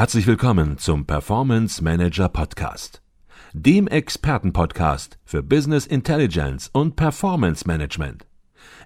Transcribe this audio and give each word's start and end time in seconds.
Herzlich 0.00 0.26
willkommen 0.26 0.78
zum 0.78 1.04
Performance 1.04 1.84
Manager 1.84 2.30
Podcast, 2.30 3.02
dem 3.52 3.86
Expertenpodcast 3.86 5.18
für 5.26 5.42
Business 5.42 5.84
Intelligence 5.84 6.70
und 6.72 6.96
Performance 6.96 7.66
Management. 7.66 8.24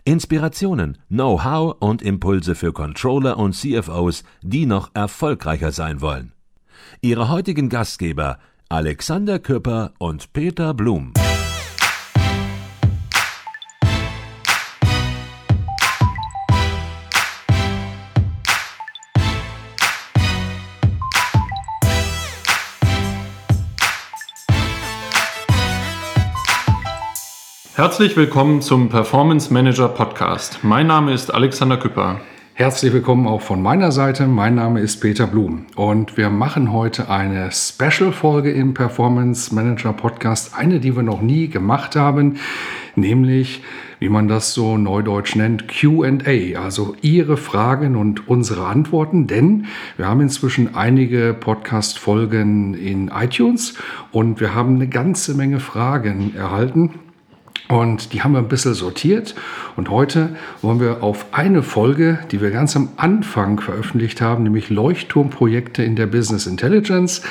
Inspirationen, 0.05 0.99
Know-how 1.07 1.77
und 1.79 2.03
Impulse 2.03 2.57
für 2.57 2.73
Controller 2.73 3.39
und 3.39 3.53
CFOs, 3.53 4.25
die 4.43 4.67
noch 4.67 4.91
erfolgreicher 4.95 5.71
sein 5.71 6.01
wollen. 6.01 6.33
Ihre 7.01 7.29
heutigen 7.29 7.69
Gastgeber 7.69 8.41
Alexander 8.69 9.39
Küpper 9.39 9.93
und 10.01 10.33
Peter 10.33 10.75
Blum. 10.75 11.13
Herzlich 27.77 28.17
willkommen 28.17 28.63
zum 28.63 28.89
Performance 28.89 29.53
Manager 29.53 29.89
Podcast. 29.89 30.61
Mein 30.63 30.87
Name 30.87 31.13
ist 31.13 31.35
Alexander 31.35 31.77
Küpper. 31.77 32.21
Herzlich 32.53 32.93
willkommen 32.93 33.27
auch 33.27 33.41
von 33.41 33.61
meiner 33.61 33.91
Seite. 33.91 34.29
Mein 34.29 34.55
Name 34.55 34.79
ist 34.79 35.01
Peter 35.01 35.27
Blum 35.27 35.67
und 35.75 36.17
wir 36.17 36.31
machen 36.31 36.71
heute 36.71 37.11
eine 37.11 37.51
Special-Folge 37.51 38.53
im 38.53 38.75
Performance 38.75 39.53
Manager 39.53 39.93
Podcast. 39.93 40.57
Eine, 40.57 40.79
die 40.79 40.95
wir 40.95 41.03
noch 41.03 41.21
nie 41.21 41.49
gemacht 41.49 41.97
haben, 41.97 42.37
nämlich, 42.95 43.65
wie 43.99 44.09
man 44.09 44.29
das 44.29 44.55
so 44.55 44.79
neudeutsch 44.79 45.35
nennt, 45.35 45.67
QA, 45.67 46.57
also 46.63 46.95
Ihre 47.03 47.37
Fragen 47.37 47.97
und 47.97 48.29
unsere 48.29 48.69
Antworten. 48.69 49.27
Denn 49.27 49.67
wir 49.97 50.07
haben 50.07 50.21
inzwischen 50.21 50.77
einige 50.77 51.35
Podcast-Folgen 51.35 52.75
in 52.75 53.09
iTunes 53.09 53.75
und 54.13 54.39
wir 54.39 54.55
haben 54.55 54.77
eine 54.77 54.87
ganze 54.87 55.35
Menge 55.35 55.59
Fragen 55.59 56.37
erhalten 56.37 57.01
und 57.69 58.13
die 58.13 58.23
haben 58.23 58.33
wir 58.33 58.41
ein 58.41 58.49
bisschen 58.49 58.75
sortiert. 58.75 59.35
Und 59.77 59.89
heute 59.89 60.37
wollen 60.61 60.81
wir 60.81 61.03
auf 61.03 61.27
eine 61.33 61.63
Folge, 61.63 62.19
die 62.31 62.41
wir 62.41 62.51
ganz 62.51 62.77
am 62.77 62.91
Anfang 62.97 63.59
veröffentlicht 63.61 64.21
haben, 64.21 64.43
nämlich 64.43 64.69
Leuchtturmprojekte 64.69 65.83
in 65.83 65.97
der 65.97 66.07
Business 66.07 66.47
Intelligence, 66.47 67.23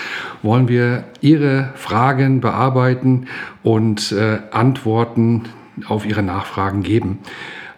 wollen 0.42 0.68
wir 0.68 1.04
Ihre 1.22 1.72
Fragen 1.76 2.42
bearbeiten 2.42 3.28
und 3.62 4.12
äh, 4.12 4.40
Antworten 4.52 5.44
auf 5.88 6.06
Ihre 6.06 6.24
Nachfragen 6.24 6.82
geben. 6.82 7.20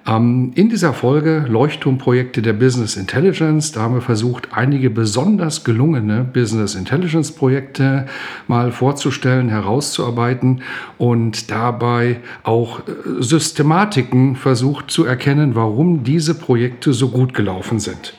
Ähm, 0.08 0.52
in 0.56 0.70
dieser 0.70 0.94
Folge 0.94 1.46
Leuchtturmprojekte 1.48 2.42
der 2.42 2.54
Business 2.54 2.96
Intelligence, 2.96 3.72
da 3.72 3.82
haben 3.82 3.96
wir 3.96 4.02
versucht, 4.02 4.50
einige 4.52 4.90
besonders 4.90 5.64
gelungene 5.64 6.24
Business 6.24 6.76
Intelligence 6.76 7.32
Projekte 7.32 8.06
mal 8.48 8.72
vorzustellen, 8.72 9.50
herauszuarbeiten 9.50 10.62
und 10.98 11.50
dabei 11.50 12.20
auch 12.44 12.82
äh, 12.82 12.92
Systematiken 13.20 14.36
versucht 14.36 14.92
zu 14.92 15.06
erkennen, 15.06 15.56
warum 15.56 16.04
diese 16.04 16.36
Projekte 16.36 16.94
so 16.94 17.10
gut 17.10 17.34
gelaufen 17.34 17.80
sind. 17.80 18.14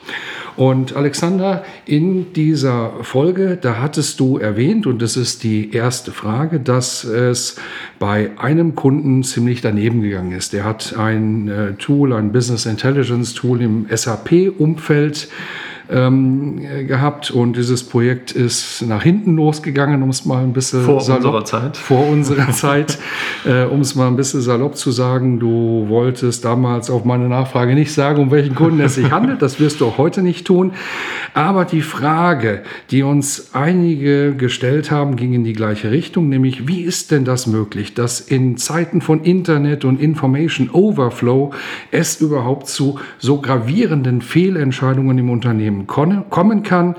Und 0.57 0.95
Alexander, 0.95 1.63
in 1.85 2.33
dieser 2.33 3.03
Folge, 3.03 3.59
da 3.61 3.77
hattest 3.79 4.19
du 4.19 4.39
erwähnt, 4.39 4.87
und 4.87 5.03
das 5.03 5.15
ist 5.15 5.43
die 5.43 5.71
erste 5.71 6.11
Frage, 6.11 6.59
dass 6.59 7.03
es 7.03 7.57
bei 7.99 8.31
einem 8.37 8.73
Kunden 8.73 9.21
ziemlich 9.21 9.61
daneben 9.61 10.01
gegangen 10.01 10.31
ist. 10.31 10.53
Der 10.53 10.63
hat 10.63 10.97
ein 10.97 11.47
äh, 11.47 11.73
Tool, 11.73 12.11
ein 12.11 12.31
Business 12.31 12.65
Intelligence 12.65 13.35
Tool 13.35 13.61
im 13.61 13.85
SAP-Umfeld 13.87 15.29
ähm, 15.89 16.59
gehabt 16.87 17.31
und 17.31 17.55
dieses 17.55 17.83
Projekt 17.83 18.31
ist 18.31 18.81
nach 18.81 19.03
hinten 19.03 19.35
losgegangen, 19.35 20.03
um 20.03 20.09
es 20.09 20.25
mal 20.25 20.43
ein 20.43 20.53
bisschen 20.53 20.83
vor 20.83 21.01
salopp, 21.01 21.23
unserer 21.23 21.45
Zeit. 21.45 21.77
Vor 21.77 22.07
unserer 22.07 22.49
Zeit, 22.51 22.97
äh, 23.45 23.63
um 23.63 23.81
es 23.81 23.95
mal 23.95 24.07
ein 24.07 24.15
bisschen 24.15 24.41
salopp 24.41 24.75
zu 24.75 24.91
sagen. 24.91 25.39
Du 25.39 25.85
wolltest 25.87 26.43
damals 26.43 26.89
auf 26.89 27.05
meine 27.05 27.29
Nachfrage 27.29 27.73
nicht 27.73 27.93
sagen, 27.93 28.21
um 28.21 28.31
welchen 28.31 28.55
Kunden 28.55 28.79
es 28.81 28.95
sich 28.95 29.11
handelt. 29.11 29.41
Das 29.41 29.59
wirst 29.59 29.81
du 29.81 29.87
auch 29.87 29.97
heute 29.97 30.21
nicht 30.21 30.45
tun. 30.45 30.73
Aber 31.33 31.65
die 31.65 31.81
Frage, 31.81 32.63
die 32.91 33.03
uns 33.03 33.51
einige 33.53 34.35
gestellt 34.35 34.91
haben, 34.91 35.15
ging 35.15 35.33
in 35.33 35.43
die 35.43 35.53
gleiche 35.53 35.91
Richtung, 35.91 36.29
nämlich 36.29 36.67
wie 36.67 36.81
ist 36.81 37.11
denn 37.11 37.23
das 37.23 37.47
möglich, 37.47 37.93
dass 37.93 38.19
in 38.19 38.57
Zeiten 38.57 39.01
von 39.01 39.23
Internet 39.23 39.85
und 39.85 40.01
Information 40.01 40.69
Overflow 40.69 41.53
es 41.91 42.19
überhaupt 42.19 42.67
zu 42.67 42.99
so 43.19 43.39
gravierenden 43.39 44.21
Fehlentscheidungen 44.21 45.17
im 45.17 45.29
Unternehmen 45.29 45.76
kommen 45.85 46.63
kann, 46.63 46.95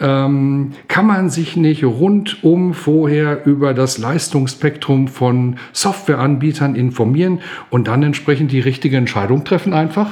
ähm, 0.00 0.72
kann 0.88 1.06
man 1.06 1.28
sich 1.28 1.56
nicht 1.56 1.84
rundum 1.84 2.72
vorher 2.72 3.44
über 3.44 3.74
das 3.74 3.98
Leistungsspektrum 3.98 5.08
von 5.08 5.56
Softwareanbietern 5.72 6.74
informieren 6.74 7.40
und 7.70 7.88
dann 7.88 8.02
entsprechend 8.02 8.52
die 8.52 8.60
richtige 8.60 8.96
Entscheidung 8.96 9.44
treffen 9.44 9.74
einfach? 9.74 10.08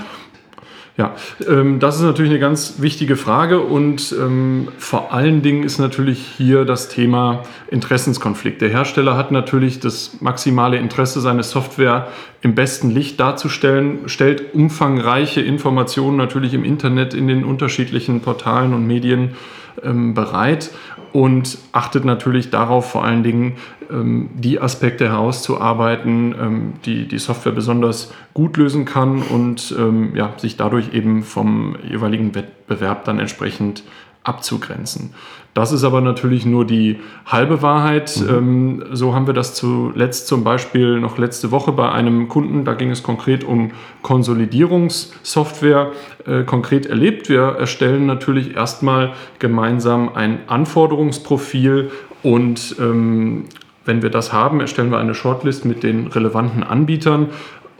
Ja, 0.96 1.16
ähm, 1.48 1.80
das 1.80 1.96
ist 1.96 2.02
natürlich 2.02 2.30
eine 2.30 2.38
ganz 2.38 2.74
wichtige 2.78 3.16
Frage 3.16 3.60
und 3.60 4.14
ähm, 4.16 4.68
vor 4.78 5.12
allen 5.12 5.42
Dingen 5.42 5.64
ist 5.64 5.78
natürlich 5.78 6.24
hier 6.36 6.64
das 6.64 6.88
Thema 6.88 7.42
Interessenskonflikt. 7.68 8.60
Der 8.62 8.68
Hersteller 8.68 9.16
hat 9.16 9.32
natürlich 9.32 9.80
das 9.80 10.20
maximale 10.20 10.76
Interesse, 10.76 11.20
seine 11.20 11.42
Software 11.42 12.06
im 12.42 12.54
besten 12.54 12.90
Licht 12.90 13.18
darzustellen, 13.18 14.08
stellt 14.08 14.54
umfangreiche 14.54 15.40
Informationen 15.40 16.16
natürlich 16.16 16.54
im 16.54 16.62
Internet 16.62 17.12
in 17.12 17.26
den 17.26 17.44
unterschiedlichen 17.44 18.20
Portalen 18.20 18.72
und 18.72 18.86
Medien 18.86 19.34
ähm, 19.82 20.14
bereit 20.14 20.70
und 21.14 21.58
achtet 21.70 22.04
natürlich 22.04 22.50
darauf, 22.50 22.90
vor 22.90 23.04
allen 23.04 23.22
Dingen 23.22 23.52
ähm, 23.88 24.30
die 24.34 24.60
Aspekte 24.60 25.08
herauszuarbeiten, 25.08 26.34
ähm, 26.36 26.72
die 26.84 27.06
die 27.06 27.18
Software 27.18 27.52
besonders 27.52 28.12
gut 28.34 28.56
lösen 28.56 28.84
kann 28.84 29.22
und 29.22 29.72
ähm, 29.78 30.16
ja, 30.16 30.32
sich 30.38 30.56
dadurch 30.56 30.92
eben 30.92 31.22
vom 31.22 31.76
jeweiligen 31.88 32.34
Wettbewerb 32.34 33.04
dann 33.04 33.20
entsprechend 33.20 33.84
abzugrenzen. 34.24 35.14
Das 35.54 35.70
ist 35.70 35.84
aber 35.84 36.00
natürlich 36.00 36.44
nur 36.44 36.66
die 36.66 36.98
halbe 37.26 37.62
Wahrheit. 37.62 38.20
Mhm. 38.20 38.28
Ähm, 38.28 38.84
so 38.90 39.14
haben 39.14 39.26
wir 39.28 39.34
das 39.34 39.54
zuletzt 39.54 40.26
zum 40.26 40.42
Beispiel 40.42 40.98
noch 40.98 41.16
letzte 41.16 41.52
Woche 41.52 41.70
bei 41.70 41.92
einem 41.92 42.28
Kunden, 42.28 42.64
da 42.64 42.74
ging 42.74 42.90
es 42.90 43.04
konkret 43.04 43.44
um 43.44 43.70
Konsolidierungssoftware, 44.02 45.92
äh, 46.26 46.42
konkret 46.42 46.86
erlebt. 46.86 47.28
Wir 47.28 47.42
erstellen 47.42 48.06
natürlich 48.06 48.56
erstmal 48.56 49.12
gemeinsam 49.38 50.10
ein 50.14 50.40
Anforderungsprofil 50.48 51.92
und 52.24 52.74
ähm, 52.80 53.44
wenn 53.84 54.02
wir 54.02 54.10
das 54.10 54.32
haben, 54.32 54.60
erstellen 54.60 54.90
wir 54.90 54.98
eine 54.98 55.14
Shortlist 55.14 55.66
mit 55.66 55.82
den 55.82 56.06
relevanten 56.08 56.62
Anbietern 56.62 57.28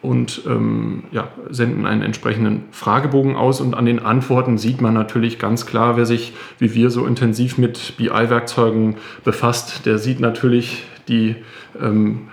und 0.04 0.42
ähm, 0.46 1.04
ja, 1.12 1.28
senden 1.50 1.86
einen 1.86 2.02
entsprechenden 2.02 2.64
Fragebogen 2.70 3.36
aus. 3.36 3.60
Und 3.60 3.74
an 3.74 3.86
den 3.86 3.98
Antworten 3.98 4.58
sieht 4.58 4.80
man 4.80 4.92
natürlich 4.94 5.38
ganz 5.38 5.64
klar, 5.66 5.96
wer 5.96 6.04
sich 6.06 6.34
wie 6.58 6.74
wir 6.74 6.90
so 6.90 7.06
intensiv 7.06 7.56
mit 7.56 7.96
BI-Werkzeugen 7.96 8.96
befasst, 9.24 9.86
der 9.86 9.98
sieht 9.98 10.20
natürlich 10.20 10.84
die 11.08 11.36
ähm, 11.80 12.28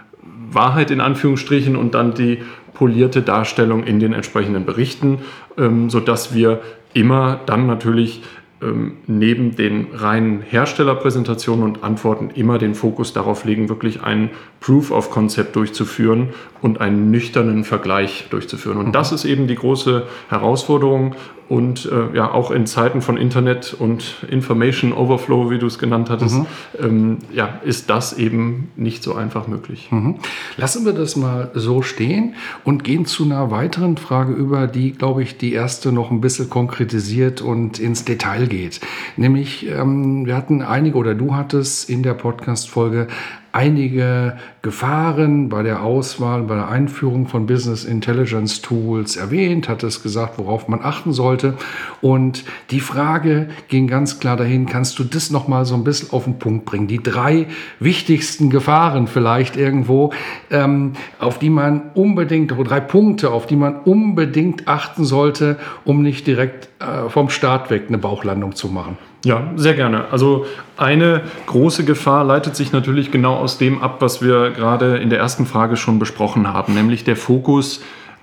Wahrheit 0.51 0.91
in 0.91 0.99
Anführungsstrichen 0.99 1.75
und 1.75 1.95
dann 1.95 2.13
die 2.13 2.39
polierte 2.73 3.21
Darstellung 3.21 3.83
in 3.83 3.99
den 3.99 4.13
entsprechenden 4.13 4.65
Berichten, 4.65 5.19
ähm, 5.57 5.89
sodass 5.89 6.33
wir 6.33 6.61
immer 6.93 7.39
dann 7.45 7.67
natürlich 7.67 8.21
ähm, 8.61 8.97
neben 9.07 9.55
den 9.55 9.88
reinen 9.94 10.41
Herstellerpräsentationen 10.41 11.63
und 11.63 11.83
Antworten 11.83 12.29
immer 12.35 12.57
den 12.57 12.75
Fokus 12.75 13.13
darauf 13.13 13.44
legen, 13.44 13.69
wirklich 13.69 14.03
ein 14.03 14.29
Proof 14.59 14.91
of 14.91 15.09
Concept 15.09 15.55
durchzuführen 15.55 16.29
und 16.61 16.79
einen 16.79 17.09
nüchternen 17.09 17.63
Vergleich 17.63 18.27
durchzuführen. 18.29 18.77
Und 18.77 18.94
das 18.94 19.11
ist 19.11 19.25
eben 19.25 19.47
die 19.47 19.55
große 19.55 20.05
Herausforderung 20.29 21.16
und 21.51 21.91
äh, 21.91 22.16
ja, 22.16 22.31
auch 22.31 22.50
in 22.50 22.66
Zeiten 22.66 23.01
von 23.01 23.17
Internet 23.17 23.73
und 23.78 24.25
Information 24.29 24.94
Overflow, 24.94 25.50
wie 25.50 25.59
du 25.59 25.65
es 25.65 25.80
genannt 25.80 26.09
hattest, 26.09 26.38
mhm. 26.38 26.45
ähm, 26.80 27.18
ja, 27.33 27.59
ist 27.65 27.89
das 27.89 28.13
eben 28.13 28.71
nicht 28.77 29.03
so 29.03 29.15
einfach 29.15 29.50
möglich. 29.50 29.89
Mhm. 29.92 30.15
Lassen 30.56 30.86
wir 30.86 30.94
das 30.94 31.18
mal 31.18 31.51
so 31.53 31.81
stehen 31.81 32.36
und 32.63 32.86
gehen 32.86 33.06
zu 33.06 33.25
einer 33.25 33.51
weiteren 33.51 33.98
Frage 33.98 34.31
über, 34.31 34.65
die, 34.65 34.94
glaube 34.94 35.24
ich, 35.24 35.38
die 35.38 35.51
erste 35.51 35.92
noch 35.92 36.09
ein 36.09 36.21
bisschen 36.21 36.50
konkretisiert 36.50 37.42
und 37.42 37.80
ins 37.80 38.06
Detail 38.06 38.48
geht. 38.48 38.80
Nämlich, 39.18 39.68
ähm, 39.68 40.25
wir 40.25 40.38
hatten 40.38 40.62
einige 40.62 40.98
oder 40.98 41.15
du 41.15 41.36
hattest 41.36 41.89
in 41.89 42.01
der 42.01 42.13
Podcast-Folge 42.13 43.07
einige 43.51 44.38
Gefahren 44.62 45.50
bei 45.50 45.63
der 45.63 45.83
Auswahl, 45.83 46.44
bei 46.44 46.56
der 46.56 46.69
Einführung 46.69 47.27
von 47.27 47.45
Business 47.45 47.83
Intelligence 47.83 48.62
Tools 48.62 49.18
erwähnt, 49.18 49.68
hat 49.68 49.83
es 49.83 50.03
gesagt, 50.03 50.38
worauf 50.38 50.68
man 50.68 50.81
achten 50.81 51.13
sollte. 51.13 51.56
Und 52.01 52.44
die 52.69 52.80
Frage 52.80 53.50
ging 53.68 53.88
ganz 53.88 54.19
klar 54.19 54.38
dahin, 54.38 54.65
kannst 54.65 55.00
du 55.00 55.03
das 55.03 55.31
nochmal 55.31 55.65
so 55.65 55.75
ein 55.75 55.83
bisschen 55.83 56.12
auf 56.12 56.25
den 56.25 56.39
Punkt 56.39 56.65
bringen? 56.65 56.88
Die 56.88 57.01
drei 57.01 57.48
wichtigsten 57.80 58.50
Gefahren 58.50 59.07
vielleicht 59.07 59.57
irgendwo, 59.57 60.13
ähm, 60.50 60.94
auf 61.19 61.39
die 61.39 61.50
man 61.50 61.92
unbedingt, 61.94 62.51
drei 62.51 62.80
Punkte, 62.80 63.31
auf 63.31 63.48
die 63.48 63.56
man 63.56 63.75
unbedingt 63.81 64.68
achten 64.68 65.03
sollte, 65.03 65.57
um 65.83 66.01
nicht 66.01 66.27
direkt 66.27 66.69
äh, 66.80 67.09
vom 67.09 67.30
Start 67.30 67.69
weg 67.69 67.86
eine 67.88 67.98
Bauchlandung 67.98 68.56
zu 68.56 68.68
machen. 68.68 68.98
Ja, 69.23 69.51
sehr 69.56 69.75
gerne. 69.75 70.06
Also 70.12 70.45
eine 70.77 71.21
große 71.45 71.85
Gefahr 71.85 72.23
leitet 72.23 72.56
sich 72.56 72.71
natürlich 72.71 73.12
genau 73.12 73.35
aus 73.35 73.59
dem 73.59 73.81
ab, 73.81 73.97
was 74.00 74.23
wir 74.23 74.50
gerade 74.50 74.97
in 74.97 75.12
der 75.12 75.19
ersten 75.19 75.45
Frage 75.45 75.77
schon 75.77 76.00
besprochen 76.00 76.51
haben, 76.51 76.73
nämlich 76.73 77.03
der 77.03 77.15
Fokus 77.15 77.81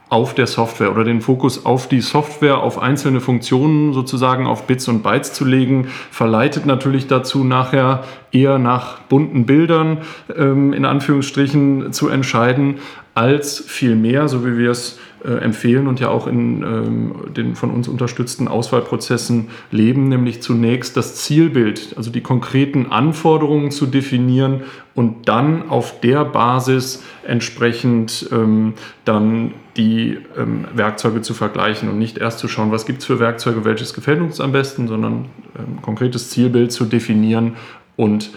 auf 0.08 0.34
der 0.34 0.46
Software 0.46 0.90
oder 0.90 1.04
den 1.04 1.20
Fokus 1.20 1.66
auf 1.66 1.86
die 1.86 2.00
Software, 2.00 2.62
auf 2.62 2.78
einzelne 2.78 3.20
Funktionen 3.20 3.92
sozusagen 3.92 4.46
auf 4.46 4.66
Bits 4.66 4.88
und 4.88 5.02
Bytes 5.02 5.34
zu 5.34 5.44
legen, 5.44 5.88
verleitet 6.10 6.66
natürlich 6.66 7.06
dazu, 7.06 7.44
nachher 7.44 8.04
eher 8.32 8.58
nach 8.58 9.00
bunten 9.00 9.44
Bildern 9.44 9.98
ähm, 10.34 10.72
in 10.72 10.84
Anführungsstrichen 10.84 11.92
zu 11.92 12.08
entscheiden, 12.08 12.78
als 13.18 13.58
viel 13.66 13.96
mehr, 13.96 14.28
so 14.28 14.46
wie 14.46 14.56
wir 14.56 14.70
es 14.70 14.96
äh, 15.24 15.32
empfehlen 15.38 15.88
und 15.88 15.98
ja 15.98 16.08
auch 16.08 16.28
in 16.28 16.62
ähm, 16.62 17.14
den 17.36 17.56
von 17.56 17.72
uns 17.72 17.88
unterstützten 17.88 18.46
Auswahlprozessen 18.46 19.48
leben, 19.72 20.08
nämlich 20.08 20.40
zunächst 20.40 20.96
das 20.96 21.16
Zielbild, 21.16 21.94
also 21.96 22.12
die 22.12 22.20
konkreten 22.20 22.92
Anforderungen 22.92 23.72
zu 23.72 23.86
definieren 23.86 24.62
und 24.94 25.28
dann 25.28 25.68
auf 25.68 25.98
der 26.00 26.24
Basis 26.24 27.02
entsprechend 27.26 28.28
ähm, 28.30 28.74
dann 29.04 29.54
die 29.76 30.18
ähm, 30.36 30.66
Werkzeuge 30.72 31.20
zu 31.20 31.34
vergleichen 31.34 31.88
und 31.88 31.98
nicht 31.98 32.18
erst 32.18 32.38
zu 32.38 32.46
schauen, 32.46 32.70
was 32.70 32.86
gibt 32.86 33.00
es 33.00 33.06
für 33.06 33.18
Werkzeuge, 33.18 33.64
welches 33.64 33.94
gefällt 33.94 34.20
uns 34.20 34.40
am 34.40 34.52
besten, 34.52 34.86
sondern 34.86 35.24
ähm, 35.58 35.82
konkretes 35.82 36.30
Zielbild 36.30 36.70
zu 36.70 36.84
definieren 36.84 37.56
und 37.96 38.30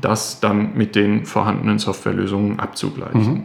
das 0.00 0.38
dann 0.38 0.76
mit 0.76 0.94
den 0.94 1.26
vorhandenen 1.26 1.80
Softwarelösungen 1.80 2.60
abzugleichen. 2.60 3.34
Mhm. 3.34 3.44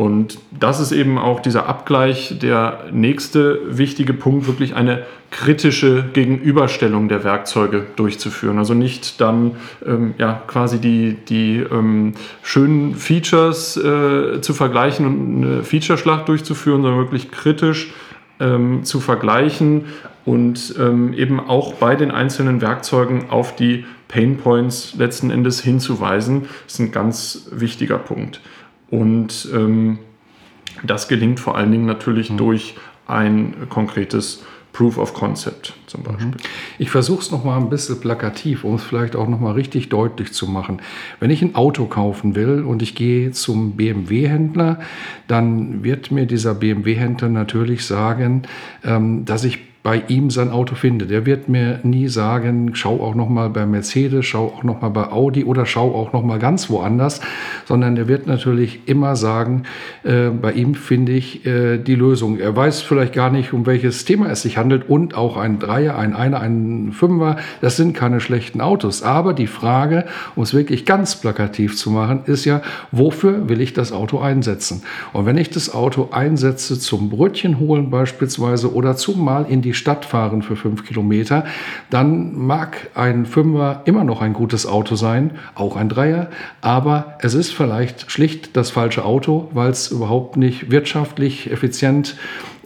Und 0.00 0.38
das 0.58 0.80
ist 0.80 0.92
eben 0.92 1.18
auch 1.18 1.40
dieser 1.40 1.68
Abgleich, 1.68 2.38
der 2.40 2.84
nächste 2.90 3.60
wichtige 3.68 4.14
Punkt, 4.14 4.46
wirklich 4.46 4.74
eine 4.74 5.02
kritische 5.30 6.06
Gegenüberstellung 6.14 7.10
der 7.10 7.22
Werkzeuge 7.22 7.84
durchzuführen. 7.96 8.56
Also 8.56 8.72
nicht 8.72 9.20
dann 9.20 9.56
ähm, 9.84 10.14
ja, 10.16 10.40
quasi 10.46 10.78
die, 10.78 11.18
die 11.28 11.58
ähm, 11.70 12.14
schönen 12.42 12.94
Features 12.94 13.76
äh, 13.76 14.40
zu 14.40 14.54
vergleichen 14.54 15.06
und 15.06 15.44
eine 15.44 15.62
Featureschlacht 15.64 16.28
durchzuführen, 16.28 16.80
sondern 16.80 17.00
wirklich 17.00 17.30
kritisch 17.30 17.92
ähm, 18.40 18.84
zu 18.84 19.00
vergleichen 19.00 19.84
und 20.24 20.76
ähm, 20.80 21.12
eben 21.12 21.40
auch 21.40 21.74
bei 21.74 21.94
den 21.94 22.10
einzelnen 22.10 22.62
Werkzeugen 22.62 23.28
auf 23.28 23.54
die 23.54 23.84
Pain 24.08 24.38
Points 24.38 24.94
letzten 24.96 25.30
Endes 25.30 25.60
hinzuweisen. 25.60 26.48
Ist 26.66 26.80
ein 26.80 26.90
ganz 26.90 27.48
wichtiger 27.52 27.98
Punkt. 27.98 28.40
Und 28.90 29.48
ähm, 29.54 29.98
das 30.82 31.08
gelingt 31.08 31.40
vor 31.40 31.56
allen 31.56 31.72
Dingen 31.72 31.86
natürlich 31.86 32.30
mhm. 32.30 32.36
durch 32.38 32.74
ein 33.06 33.54
konkretes 33.68 34.42
Proof 34.72 34.98
of 34.98 35.14
Concept 35.14 35.74
zum 35.86 36.04
Beispiel. 36.04 36.26
Mhm. 36.26 36.34
Ich 36.78 36.90
versuche 36.90 37.20
es 37.20 37.30
nochmal 37.30 37.60
ein 37.60 37.70
bisschen 37.70 38.00
plakativ, 38.00 38.62
um 38.62 38.76
es 38.76 38.84
vielleicht 38.84 39.16
auch 39.16 39.28
nochmal 39.28 39.54
richtig 39.54 39.88
deutlich 39.88 40.32
zu 40.32 40.46
machen. 40.46 40.80
Wenn 41.18 41.30
ich 41.30 41.42
ein 41.42 41.56
Auto 41.56 41.86
kaufen 41.86 42.36
will 42.36 42.62
und 42.62 42.80
ich 42.82 42.94
gehe 42.94 43.32
zum 43.32 43.72
BMW-Händler, 43.72 44.78
dann 45.26 45.82
wird 45.82 46.12
mir 46.12 46.26
dieser 46.26 46.54
BMW-Händler 46.54 47.28
natürlich 47.28 47.84
sagen, 47.84 48.42
ähm, 48.84 49.24
dass 49.24 49.42
ich 49.42 49.58
bei 49.82 50.02
ihm 50.08 50.28
sein 50.28 50.50
Auto 50.50 50.74
finde. 50.74 51.06
Der 51.06 51.24
wird 51.24 51.48
mir 51.48 51.80
nie 51.84 52.08
sagen, 52.08 52.72
schau 52.74 53.00
auch 53.00 53.14
noch 53.14 53.30
mal 53.30 53.48
bei 53.48 53.64
Mercedes, 53.64 54.26
schau 54.26 54.46
auch 54.46 54.62
noch 54.62 54.82
mal 54.82 54.90
bei 54.90 55.10
Audi 55.10 55.44
oder 55.44 55.64
schau 55.64 55.94
auch 55.94 56.12
noch 56.12 56.22
mal 56.22 56.38
ganz 56.38 56.68
woanders, 56.68 57.22
sondern 57.64 57.94
der 57.94 58.06
wird 58.06 58.26
natürlich 58.26 58.80
immer 58.86 59.16
sagen, 59.16 59.62
äh, 60.04 60.28
bei 60.28 60.52
ihm 60.52 60.74
finde 60.74 61.12
ich 61.12 61.46
äh, 61.46 61.78
die 61.78 61.94
Lösung. 61.94 62.38
Er 62.38 62.54
weiß 62.54 62.82
vielleicht 62.82 63.14
gar 63.14 63.30
nicht, 63.30 63.54
um 63.54 63.64
welches 63.64 64.04
Thema 64.04 64.30
es 64.30 64.42
sich 64.42 64.58
handelt 64.58 64.88
und 64.88 65.14
auch 65.14 65.38
ein 65.38 65.58
Dreier, 65.58 65.96
ein 65.96 66.14
Einer, 66.14 66.40
ein 66.40 66.92
Fünfer, 66.92 67.36
das 67.62 67.76
sind 67.76 67.94
keine 67.94 68.20
schlechten 68.20 68.60
Autos. 68.60 69.02
Aber 69.02 69.32
die 69.32 69.46
Frage, 69.46 70.04
um 70.36 70.42
es 70.42 70.52
wirklich 70.52 70.84
ganz 70.84 71.16
plakativ 71.16 71.78
zu 71.78 71.90
machen, 71.90 72.20
ist 72.26 72.44
ja, 72.44 72.60
wofür 72.92 73.48
will 73.48 73.62
ich 73.62 73.72
das 73.72 73.92
Auto 73.92 74.18
einsetzen? 74.18 74.82
Und 75.14 75.24
wenn 75.24 75.38
ich 75.38 75.48
das 75.48 75.72
Auto 75.72 76.08
einsetze 76.12 76.78
zum 76.78 77.08
Brötchen 77.08 77.58
holen 77.58 77.88
beispielsweise 77.88 78.74
oder 78.74 78.96
zum 78.96 79.24
Mal 79.24 79.46
in 79.48 79.62
die 79.62 79.69
die 79.70 79.74
Stadt 79.74 80.04
fahren 80.04 80.42
für 80.42 80.56
fünf 80.56 80.84
Kilometer, 80.84 81.44
dann 81.90 82.36
mag 82.36 82.90
ein 82.96 83.24
Fünfer 83.24 83.82
immer 83.84 84.02
noch 84.02 84.20
ein 84.20 84.32
gutes 84.32 84.66
Auto 84.66 84.96
sein, 84.96 85.32
auch 85.54 85.76
ein 85.76 85.88
Dreier, 85.88 86.28
aber 86.60 87.14
es 87.20 87.34
ist 87.34 87.54
vielleicht 87.54 88.10
schlicht 88.10 88.56
das 88.56 88.70
falsche 88.70 89.04
Auto, 89.04 89.48
weil 89.52 89.70
es 89.70 89.92
überhaupt 89.92 90.36
nicht 90.36 90.72
wirtschaftlich 90.72 91.52
effizient 91.52 92.16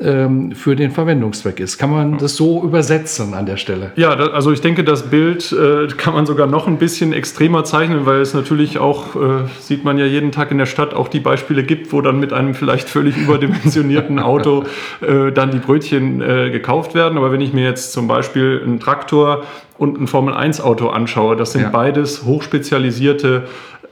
ähm, 0.01 0.53
für 0.53 0.75
den 0.75 0.91
Verwendungszweck 0.91 1.61
ist. 1.61 1.79
Kann 1.79 1.91
man 1.91 2.19
das 2.19 2.37
so 2.37 2.63
übersetzen 2.63 3.35
an 3.35 3.47
der 3.47 3.57
Stelle? 3.57 3.93
Ja, 3.97 4.11
also 4.11 4.51
ich 4.51 4.61
denke, 4.61 4.83
das 4.83 5.11
Bild 5.11 5.53
äh, 5.53 5.87
kann 5.97 6.15
man 6.15 6.27
sogar 6.27 6.47
noch 6.47 6.67
ein 6.67 6.79
bisschen 6.79 7.13
extremer 7.13 7.65
zeichnen, 7.65 8.07
weil 8.07 8.21
es 8.21 8.35
natürlich 8.35 8.79
auch, 8.79 9.15
äh, 9.15 9.19
sieht 9.61 9.85
man 9.85 9.99
ja 9.99 10.07
jeden 10.07 10.33
Tag 10.33 10.51
in 10.51 10.59
der 10.59 10.67
Stadt, 10.67 10.95
auch 10.95 11.09
die 11.09 11.21
Beispiele 11.21 11.63
gibt, 11.63 11.93
wo 11.93 12.01
dann 12.01 12.19
mit 12.19 12.33
einem 12.33 12.55
vielleicht 12.55 12.89
völlig 12.89 13.17
überdimensionierten 13.17 14.19
Auto 14.19 14.65
äh, 15.01 15.31
dann 15.31 15.51
die 15.51 15.59
Brötchen 15.59 16.21
äh, 16.21 16.51
werden. 16.95 17.19
Aber 17.19 17.33
wenn 17.33 17.41
ich 17.41 17.53
mir 17.53 17.65
jetzt 17.65 17.93
zum 17.93 18.09
Beispiel 18.09 18.61
einen 18.65 18.81
Traktor 18.81 19.45
und 19.79 20.01
ein 20.01 20.07
Formel-1-Auto 20.07 20.89
anschaue, 20.89 21.37
das 21.37 21.53
sind 21.53 21.63
ja. 21.63 21.69
beides 21.71 22.25
hochspezialisierte 22.25 23.45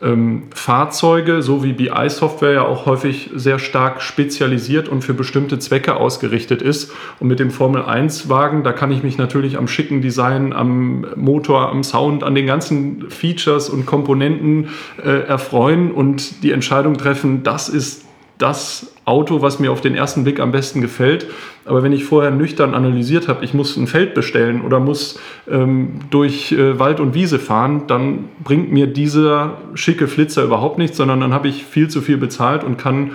ähm, 0.02 0.44
Fahrzeuge, 0.54 1.42
so 1.42 1.62
wie 1.62 1.72
BI-Software 1.72 2.52
ja 2.52 2.62
auch 2.62 2.86
häufig 2.86 3.30
sehr 3.34 3.58
stark 3.58 4.02
spezialisiert 4.02 4.88
und 4.88 5.02
für 5.02 5.14
bestimmte 5.14 5.58
Zwecke 5.58 5.96
ausgerichtet 5.96 6.60
ist. 6.60 6.92
Und 7.20 7.28
mit 7.28 7.38
dem 7.38 7.50
Formel-1-Wagen, 7.50 8.64
da 8.64 8.72
kann 8.72 8.90
ich 8.90 9.02
mich 9.02 9.16
natürlich 9.16 9.56
am 9.56 9.68
schicken 9.68 10.02
Design, 10.02 10.52
am 10.52 11.06
Motor, 11.16 11.70
am 11.70 11.84
Sound, 11.84 12.24
an 12.24 12.34
den 12.34 12.46
ganzen 12.46 13.10
Features 13.10 13.68
und 13.68 13.86
Komponenten 13.86 14.68
äh, 15.02 15.26
erfreuen 15.26 15.92
und 15.92 16.42
die 16.42 16.50
Entscheidung 16.50 16.98
treffen, 16.98 17.42
das 17.44 17.68
ist 17.68 18.04
das 18.42 18.92
Auto, 19.04 19.40
was 19.40 19.60
mir 19.60 19.70
auf 19.70 19.80
den 19.80 19.94
ersten 19.94 20.24
Blick 20.24 20.40
am 20.40 20.50
besten 20.50 20.80
gefällt. 20.80 21.26
Aber 21.64 21.82
wenn 21.82 21.92
ich 21.92 22.04
vorher 22.04 22.32
nüchtern 22.32 22.74
analysiert 22.74 23.28
habe, 23.28 23.44
ich 23.44 23.54
muss 23.54 23.76
ein 23.76 23.86
Feld 23.86 24.14
bestellen 24.14 24.62
oder 24.62 24.80
muss 24.80 25.20
ähm, 25.48 26.00
durch 26.10 26.50
äh, 26.52 26.78
Wald 26.78 26.98
und 26.98 27.14
Wiese 27.14 27.38
fahren, 27.38 27.84
dann 27.86 28.24
bringt 28.42 28.72
mir 28.72 28.88
dieser 28.88 29.58
schicke 29.74 30.08
Flitzer 30.08 30.42
überhaupt 30.42 30.78
nichts, 30.78 30.96
sondern 30.96 31.20
dann 31.20 31.32
habe 31.32 31.48
ich 31.48 31.64
viel 31.64 31.88
zu 31.88 32.00
viel 32.00 32.16
bezahlt 32.16 32.64
und 32.64 32.78
kann 32.78 33.12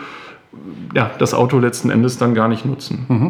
ja, 0.96 1.12
das 1.20 1.34
Auto 1.34 1.60
letzten 1.60 1.90
Endes 1.90 2.18
dann 2.18 2.34
gar 2.34 2.48
nicht 2.48 2.66
nutzen. 2.66 3.06
Mhm. 3.10 3.30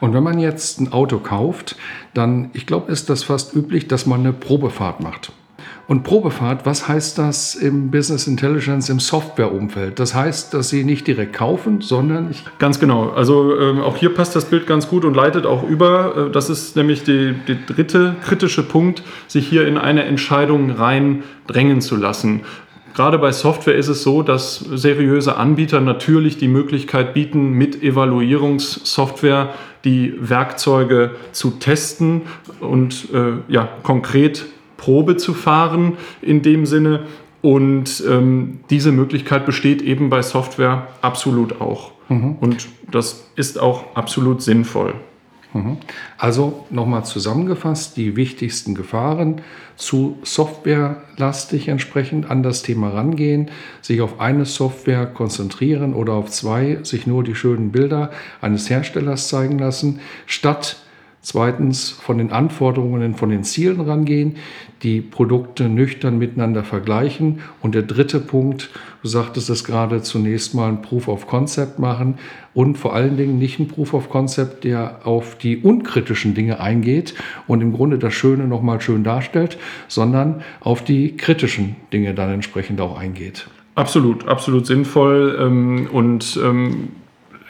Und 0.00 0.14
wenn 0.14 0.22
man 0.22 0.38
jetzt 0.38 0.80
ein 0.80 0.92
Auto 0.92 1.18
kauft, 1.18 1.76
dann, 2.12 2.50
ich 2.52 2.66
glaube, 2.66 2.90
ist 2.90 3.08
das 3.08 3.22
fast 3.22 3.54
üblich, 3.54 3.86
dass 3.88 4.04
man 4.04 4.20
eine 4.20 4.32
Probefahrt 4.32 5.00
macht. 5.00 5.32
Und 5.88 6.02
Probefahrt, 6.02 6.66
was 6.66 6.88
heißt 6.88 7.16
das 7.16 7.54
im 7.54 7.92
Business 7.92 8.26
Intelligence, 8.26 8.88
im 8.88 8.98
Softwareumfeld? 8.98 10.00
Das 10.00 10.16
heißt, 10.16 10.52
dass 10.52 10.68
Sie 10.68 10.82
nicht 10.82 11.06
direkt 11.06 11.32
kaufen, 11.32 11.80
sondern 11.80 12.30
ich 12.30 12.44
Ganz 12.58 12.80
genau. 12.80 13.10
Also 13.10 13.56
ähm, 13.56 13.80
auch 13.80 13.96
hier 13.96 14.12
passt 14.12 14.34
das 14.34 14.46
Bild 14.46 14.66
ganz 14.66 14.88
gut 14.88 15.04
und 15.04 15.14
leitet 15.14 15.46
auch 15.46 15.62
über. 15.62 16.26
Äh, 16.26 16.30
das 16.32 16.50
ist 16.50 16.74
nämlich 16.74 17.04
der 17.04 17.34
dritte 17.66 18.16
kritische 18.24 18.64
Punkt, 18.64 19.04
sich 19.28 19.46
hier 19.46 19.68
in 19.68 19.78
eine 19.78 20.02
Entscheidung 20.04 20.72
rein 20.72 21.22
drängen 21.46 21.80
zu 21.80 21.94
lassen. 21.94 22.40
Gerade 22.96 23.18
bei 23.18 23.30
Software 23.30 23.76
ist 23.76 23.88
es 23.88 24.02
so, 24.02 24.22
dass 24.22 24.56
seriöse 24.56 25.36
Anbieter 25.36 25.80
natürlich 25.80 26.38
die 26.38 26.48
Möglichkeit 26.48 27.14
bieten, 27.14 27.52
mit 27.52 27.82
Evaluierungssoftware 27.82 29.50
die 29.84 30.14
Werkzeuge 30.18 31.10
zu 31.30 31.50
testen 31.50 32.22
und 32.58 33.08
äh, 33.12 33.34
ja, 33.48 33.68
konkret 33.82 34.46
Probe 34.76 35.16
zu 35.16 35.34
fahren 35.34 35.96
in 36.22 36.42
dem 36.42 36.66
Sinne. 36.66 37.04
Und 37.42 38.02
ähm, 38.08 38.60
diese 38.70 38.92
Möglichkeit 38.92 39.46
besteht 39.46 39.82
eben 39.82 40.10
bei 40.10 40.22
Software 40.22 40.88
absolut 41.02 41.60
auch. 41.60 41.92
Mhm. 42.08 42.36
Und 42.40 42.68
das 42.90 43.28
ist 43.36 43.60
auch 43.60 43.94
absolut 43.94 44.42
sinnvoll. 44.42 44.94
Mhm. 45.56 45.78
Also 46.18 46.66
nochmal 46.70 47.04
zusammengefasst, 47.04 47.96
die 47.96 48.16
wichtigsten 48.16 48.74
Gefahren 48.74 49.42
zu 49.76 50.18
softwarelastig 50.22 51.68
entsprechend 51.68 52.30
an 52.30 52.42
das 52.42 52.62
Thema 52.62 52.90
rangehen, 52.90 53.50
sich 53.80 54.00
auf 54.00 54.20
eine 54.20 54.44
Software 54.44 55.06
konzentrieren 55.06 55.94
oder 55.94 56.14
auf 56.14 56.30
zwei, 56.30 56.78
sich 56.82 57.06
nur 57.06 57.24
die 57.24 57.34
schönen 57.34 57.72
Bilder 57.72 58.10
eines 58.40 58.70
Herstellers 58.70 59.28
zeigen 59.28 59.58
lassen, 59.58 60.00
statt 60.26 60.76
Zweitens 61.26 61.90
von 61.90 62.18
den 62.18 62.30
Anforderungen, 62.30 63.16
von 63.16 63.30
den 63.30 63.42
Zielen 63.42 63.80
rangehen, 63.80 64.36
die 64.84 65.00
Produkte 65.00 65.68
nüchtern 65.68 66.18
miteinander 66.18 66.62
vergleichen. 66.62 67.40
Und 67.60 67.74
der 67.74 67.82
dritte 67.82 68.20
Punkt, 68.20 68.70
du 69.02 69.08
sagtest 69.08 69.50
es 69.50 69.64
gerade, 69.64 70.02
zunächst 70.02 70.54
mal 70.54 70.68
ein 70.68 70.82
Proof 70.82 71.08
of 71.08 71.26
Concept 71.26 71.80
machen 71.80 72.18
und 72.54 72.78
vor 72.78 72.94
allen 72.94 73.16
Dingen 73.16 73.40
nicht 73.40 73.58
ein 73.58 73.66
Proof 73.66 73.92
of 73.92 74.08
Concept, 74.08 74.62
der 74.62 75.00
auf 75.04 75.36
die 75.36 75.56
unkritischen 75.56 76.34
Dinge 76.34 76.60
eingeht 76.60 77.14
und 77.48 77.60
im 77.60 77.72
Grunde 77.72 77.98
das 77.98 78.14
Schöne 78.14 78.46
nochmal 78.46 78.80
schön 78.80 79.02
darstellt, 79.02 79.58
sondern 79.88 80.44
auf 80.60 80.84
die 80.84 81.16
kritischen 81.16 81.74
Dinge 81.92 82.14
dann 82.14 82.30
entsprechend 82.30 82.80
auch 82.80 82.96
eingeht. 82.96 83.48
Absolut, 83.74 84.28
absolut 84.28 84.64
sinnvoll 84.64 85.36
ähm, 85.40 85.88
und 85.90 86.38
ähm 86.40 86.90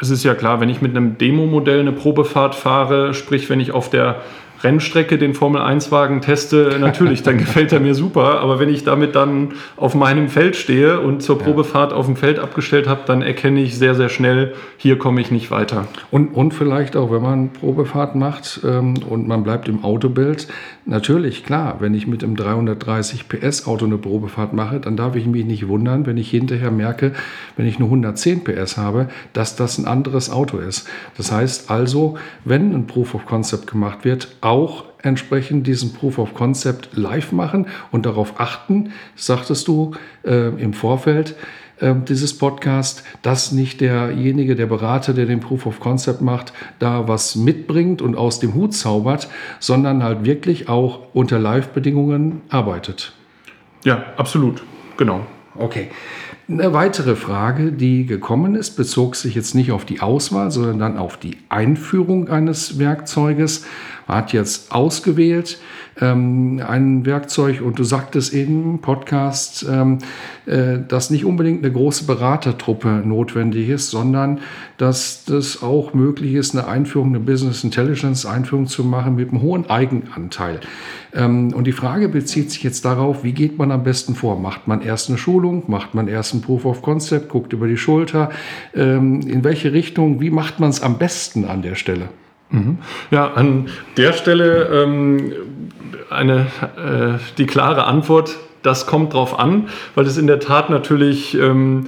es 0.00 0.10
ist 0.10 0.24
ja 0.24 0.34
klar, 0.34 0.60
wenn 0.60 0.68
ich 0.68 0.82
mit 0.82 0.96
einem 0.96 1.18
Demo-Modell 1.18 1.80
eine 1.80 1.92
Probefahrt 1.92 2.54
fahre, 2.54 3.14
sprich 3.14 3.48
wenn 3.48 3.60
ich 3.60 3.72
auf 3.72 3.90
der 3.90 4.22
Rennstrecke 4.62 5.18
den 5.18 5.34
Formel-1-Wagen 5.34 6.20
teste, 6.20 6.76
natürlich, 6.80 7.22
dann 7.22 7.38
gefällt 7.38 7.72
er 7.72 7.80
mir 7.80 7.94
super. 7.94 8.40
Aber 8.40 8.58
wenn 8.58 8.68
ich 8.68 8.84
damit 8.84 9.14
dann 9.14 9.54
auf 9.76 9.94
meinem 9.94 10.28
Feld 10.28 10.56
stehe 10.56 11.00
und 11.00 11.22
zur 11.22 11.38
Probefahrt 11.38 11.92
auf 11.92 12.06
dem 12.06 12.16
Feld 12.16 12.38
abgestellt 12.38 12.88
habe, 12.88 13.02
dann 13.06 13.22
erkenne 13.22 13.60
ich 13.60 13.78
sehr, 13.78 13.94
sehr 13.94 14.08
schnell, 14.08 14.54
hier 14.76 14.98
komme 14.98 15.20
ich 15.20 15.30
nicht 15.30 15.50
weiter. 15.50 15.86
Und, 16.10 16.28
und 16.34 16.54
vielleicht 16.54 16.96
auch, 16.96 17.10
wenn 17.10 17.22
man 17.22 17.52
Probefahrt 17.52 18.14
macht 18.14 18.60
ähm, 18.64 18.94
und 19.08 19.28
man 19.28 19.42
bleibt 19.42 19.68
im 19.68 19.84
Autobild, 19.84 20.48
natürlich, 20.84 21.44
klar, 21.44 21.76
wenn 21.80 21.94
ich 21.94 22.06
mit 22.06 22.22
einem 22.22 22.36
330 22.36 23.28
PS 23.28 23.66
Auto 23.66 23.86
eine 23.86 23.98
Probefahrt 23.98 24.52
mache, 24.52 24.80
dann 24.80 24.96
darf 24.96 25.16
ich 25.16 25.26
mich 25.26 25.44
nicht 25.44 25.68
wundern, 25.68 26.06
wenn 26.06 26.16
ich 26.16 26.30
hinterher 26.30 26.70
merke, 26.70 27.12
wenn 27.56 27.66
ich 27.66 27.78
nur 27.78 27.88
110 27.88 28.44
PS 28.44 28.76
habe, 28.76 29.08
dass 29.32 29.56
das 29.56 29.78
ein 29.78 29.86
anderes 29.86 30.30
Auto 30.30 30.58
ist. 30.58 30.88
Das 31.16 31.32
heißt 31.32 31.70
also, 31.70 32.16
wenn 32.44 32.74
ein 32.74 32.86
Proof 32.86 33.14
of 33.14 33.26
Concept 33.26 33.66
gemacht 33.66 34.04
wird, 34.04 34.28
auch 34.46 34.84
entsprechend 35.02 35.66
diesen 35.66 35.92
Proof 35.92 36.18
of 36.18 36.34
Concept 36.34 36.90
live 36.96 37.32
machen 37.32 37.66
und 37.90 38.06
darauf 38.06 38.40
achten, 38.40 38.92
sagtest 39.16 39.66
du 39.68 39.92
äh, 40.24 40.48
im 40.48 40.72
Vorfeld 40.72 41.34
äh, 41.80 41.94
dieses 42.08 42.38
Podcast, 42.38 43.02
dass 43.22 43.50
nicht 43.50 43.80
derjenige, 43.80 44.54
der 44.54 44.66
Berater, 44.66 45.12
der 45.14 45.26
den 45.26 45.40
Proof 45.40 45.66
of 45.66 45.80
Concept 45.80 46.20
macht, 46.20 46.52
da 46.78 47.08
was 47.08 47.34
mitbringt 47.34 48.00
und 48.00 48.16
aus 48.16 48.38
dem 48.38 48.54
Hut 48.54 48.72
zaubert, 48.72 49.28
sondern 49.58 50.02
halt 50.02 50.24
wirklich 50.24 50.68
auch 50.68 51.00
unter 51.12 51.38
Live-Bedingungen 51.38 52.42
arbeitet. 52.48 53.12
Ja, 53.84 54.04
absolut. 54.16 54.62
Genau. 54.96 55.26
Okay. 55.56 55.88
Eine 56.48 56.72
weitere 56.72 57.16
Frage, 57.16 57.72
die 57.72 58.06
gekommen 58.06 58.54
ist, 58.54 58.76
bezog 58.76 59.16
sich 59.16 59.34
jetzt 59.34 59.56
nicht 59.56 59.72
auf 59.72 59.84
die 59.84 59.98
Auswahl, 60.00 60.52
sondern 60.52 60.78
dann 60.78 60.96
auf 60.96 61.16
die 61.16 61.38
Einführung 61.48 62.28
eines 62.28 62.78
Werkzeuges. 62.78 63.64
Man 64.06 64.18
hat 64.18 64.32
jetzt 64.32 64.70
ausgewählt 64.70 65.58
ähm, 66.00 66.62
ein 66.64 67.04
Werkzeug 67.04 67.62
und 67.62 67.78
du 67.78 67.84
sagtest 67.84 68.32
im 68.32 68.78
Podcast, 68.80 69.66
ähm, 69.68 69.98
äh, 70.46 70.78
dass 70.86 71.10
nicht 71.10 71.24
unbedingt 71.24 71.64
eine 71.64 71.72
große 71.72 72.04
Beratertruppe 72.04 73.02
notwendig 73.04 73.68
ist, 73.68 73.90
sondern 73.90 74.40
dass 74.76 75.24
das 75.24 75.62
auch 75.62 75.94
möglich 75.94 76.34
ist, 76.34 76.54
eine 76.54 76.68
Einführung, 76.68 77.08
eine 77.08 77.20
Business 77.20 77.64
Intelligence 77.64 78.26
Einführung 78.26 78.66
zu 78.66 78.84
machen 78.84 79.16
mit 79.16 79.30
einem 79.30 79.42
hohen 79.42 79.68
Eigenanteil. 79.68 80.60
Ähm, 81.14 81.52
und 81.54 81.66
die 81.66 81.72
Frage 81.72 82.08
bezieht 82.08 82.50
sich 82.50 82.62
jetzt 82.62 82.84
darauf, 82.84 83.24
wie 83.24 83.32
geht 83.32 83.58
man 83.58 83.72
am 83.72 83.82
besten 83.82 84.14
vor? 84.14 84.38
Macht 84.38 84.68
man 84.68 84.82
erst 84.82 85.08
eine 85.08 85.18
Schulung? 85.18 85.64
Macht 85.66 85.94
man 85.94 86.08
erst 86.08 86.34
ein 86.36 86.42
Proof 86.42 86.64
of 86.64 86.82
Concept? 86.82 87.28
Guckt 87.28 87.52
über 87.52 87.66
die 87.66 87.76
Schulter? 87.76 88.30
Ähm, 88.74 89.20
in 89.22 89.44
welche 89.44 89.72
Richtung? 89.72 90.20
Wie 90.20 90.30
macht 90.30 90.60
man 90.60 90.70
es 90.70 90.82
am 90.82 90.98
besten 90.98 91.44
an 91.44 91.62
der 91.62 91.74
Stelle? 91.74 92.08
Mhm. 92.50 92.78
Ja, 93.10 93.32
an 93.32 93.68
der 93.96 94.12
Stelle 94.12 94.68
ähm, 94.84 95.32
eine, 96.10 96.46
äh, 96.76 97.18
die 97.38 97.46
klare 97.46 97.84
Antwort, 97.84 98.36
das 98.62 98.86
kommt 98.86 99.12
drauf 99.14 99.38
an, 99.38 99.68
weil 99.94 100.06
es 100.06 100.16
in 100.18 100.26
der 100.26 100.40
Tat 100.40 100.70
natürlich 100.70 101.36
ähm, 101.38 101.86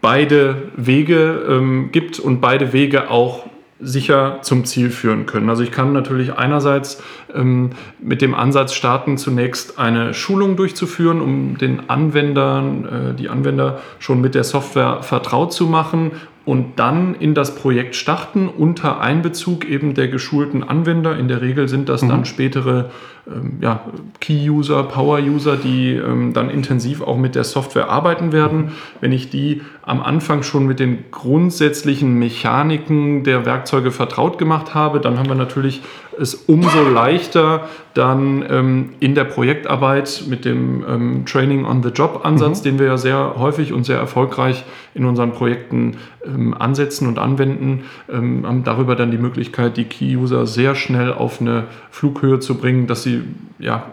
beide 0.00 0.56
Wege 0.76 1.44
ähm, 1.48 1.90
gibt 1.92 2.18
und 2.18 2.40
beide 2.40 2.72
Wege 2.72 3.10
auch 3.10 3.46
sicher 3.80 4.38
zum 4.42 4.64
Ziel 4.64 4.90
führen 4.90 5.26
können. 5.26 5.50
Also 5.50 5.62
ich 5.62 5.72
kann 5.72 5.92
natürlich 5.92 6.34
einerseits 6.34 7.02
ähm, 7.34 7.70
mit 7.98 8.22
dem 8.22 8.34
Ansatz 8.34 8.72
starten, 8.72 9.18
zunächst 9.18 9.78
eine 9.78 10.14
Schulung 10.14 10.56
durchzuführen, 10.56 11.20
um 11.20 11.58
den 11.58 11.90
Anwendern, 11.90 12.84
äh, 12.84 13.14
die 13.14 13.28
Anwender 13.28 13.80
schon 13.98 14.20
mit 14.20 14.34
der 14.34 14.44
Software 14.44 15.02
vertraut 15.02 15.52
zu 15.52 15.66
machen 15.66 16.12
und 16.44 16.78
dann 16.78 17.14
in 17.14 17.34
das 17.34 17.54
Projekt 17.54 17.96
starten 17.96 18.48
unter 18.48 19.00
Einbezug 19.00 19.64
eben 19.64 19.94
der 19.94 20.08
geschulten 20.08 20.62
Anwender. 20.62 21.16
In 21.18 21.28
der 21.28 21.40
Regel 21.40 21.68
sind 21.68 21.88
das 21.88 22.02
mhm. 22.02 22.08
dann 22.10 22.24
spätere 22.26 22.90
ähm, 23.26 23.58
ja, 23.60 23.84
Key-User, 24.20 24.82
Power-User, 24.82 25.56
die 25.56 25.92
ähm, 25.92 26.34
dann 26.34 26.50
intensiv 26.50 27.00
auch 27.00 27.16
mit 27.16 27.34
der 27.34 27.44
Software 27.44 27.88
arbeiten 27.88 28.32
werden. 28.32 28.72
Wenn 29.00 29.12
ich 29.12 29.30
die 29.30 29.62
am 29.82 30.02
Anfang 30.02 30.42
schon 30.42 30.66
mit 30.66 30.80
den 30.80 31.04
grundsätzlichen 31.10 32.18
Mechaniken 32.18 33.24
der 33.24 33.46
Werkzeuge 33.46 33.90
vertraut 33.90 34.36
gemacht 34.36 34.74
habe, 34.74 35.00
dann 35.00 35.18
haben 35.18 35.28
wir 35.28 35.36
natürlich 35.36 35.82
es 36.20 36.34
umso 36.34 36.82
leichter, 36.88 37.68
dann 37.94 38.44
ähm, 38.48 38.90
in 39.00 39.14
der 39.14 39.24
Projektarbeit 39.24 40.24
mit 40.28 40.44
dem 40.44 40.84
ähm, 40.88 41.24
Training 41.26 41.64
on 41.64 41.82
the 41.82 41.90
Job-Ansatz, 41.90 42.60
mhm. 42.60 42.64
den 42.64 42.78
wir 42.78 42.86
ja 42.86 42.96
sehr 42.98 43.34
häufig 43.38 43.72
und 43.72 43.84
sehr 43.84 43.98
erfolgreich 43.98 44.64
in 44.94 45.04
unseren 45.04 45.32
Projekten 45.32 45.96
ähm, 46.24 46.54
ansetzen 46.54 47.08
und 47.08 47.18
anwenden, 47.18 47.84
ähm, 48.10 48.46
haben 48.46 48.64
darüber 48.64 48.96
dann 48.96 49.10
die 49.10 49.18
Möglichkeit, 49.18 49.76
die 49.76 49.84
Key-User 49.84 50.46
sehr 50.46 50.74
schnell 50.74 51.12
auf 51.12 51.40
eine 51.40 51.64
Flughöhe 51.90 52.40
zu 52.40 52.56
bringen, 52.56 52.86
dass 52.86 53.02
sie 53.02 53.22
ja, 53.58 53.86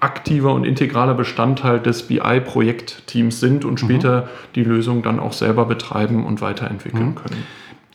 aktiver 0.00 0.54
und 0.54 0.64
integraler 0.64 1.14
Bestandteil 1.14 1.80
des 1.80 2.04
BI-Projektteams 2.04 3.40
sind 3.40 3.64
und 3.64 3.82
mhm. 3.82 3.86
später 3.86 4.22
mhm. 4.22 4.26
die 4.54 4.64
Lösung 4.64 5.02
dann 5.02 5.18
auch 5.18 5.32
selber 5.32 5.64
betreiben 5.64 6.24
und 6.24 6.40
weiterentwickeln 6.40 7.10
mhm. 7.10 7.14
können. 7.16 7.46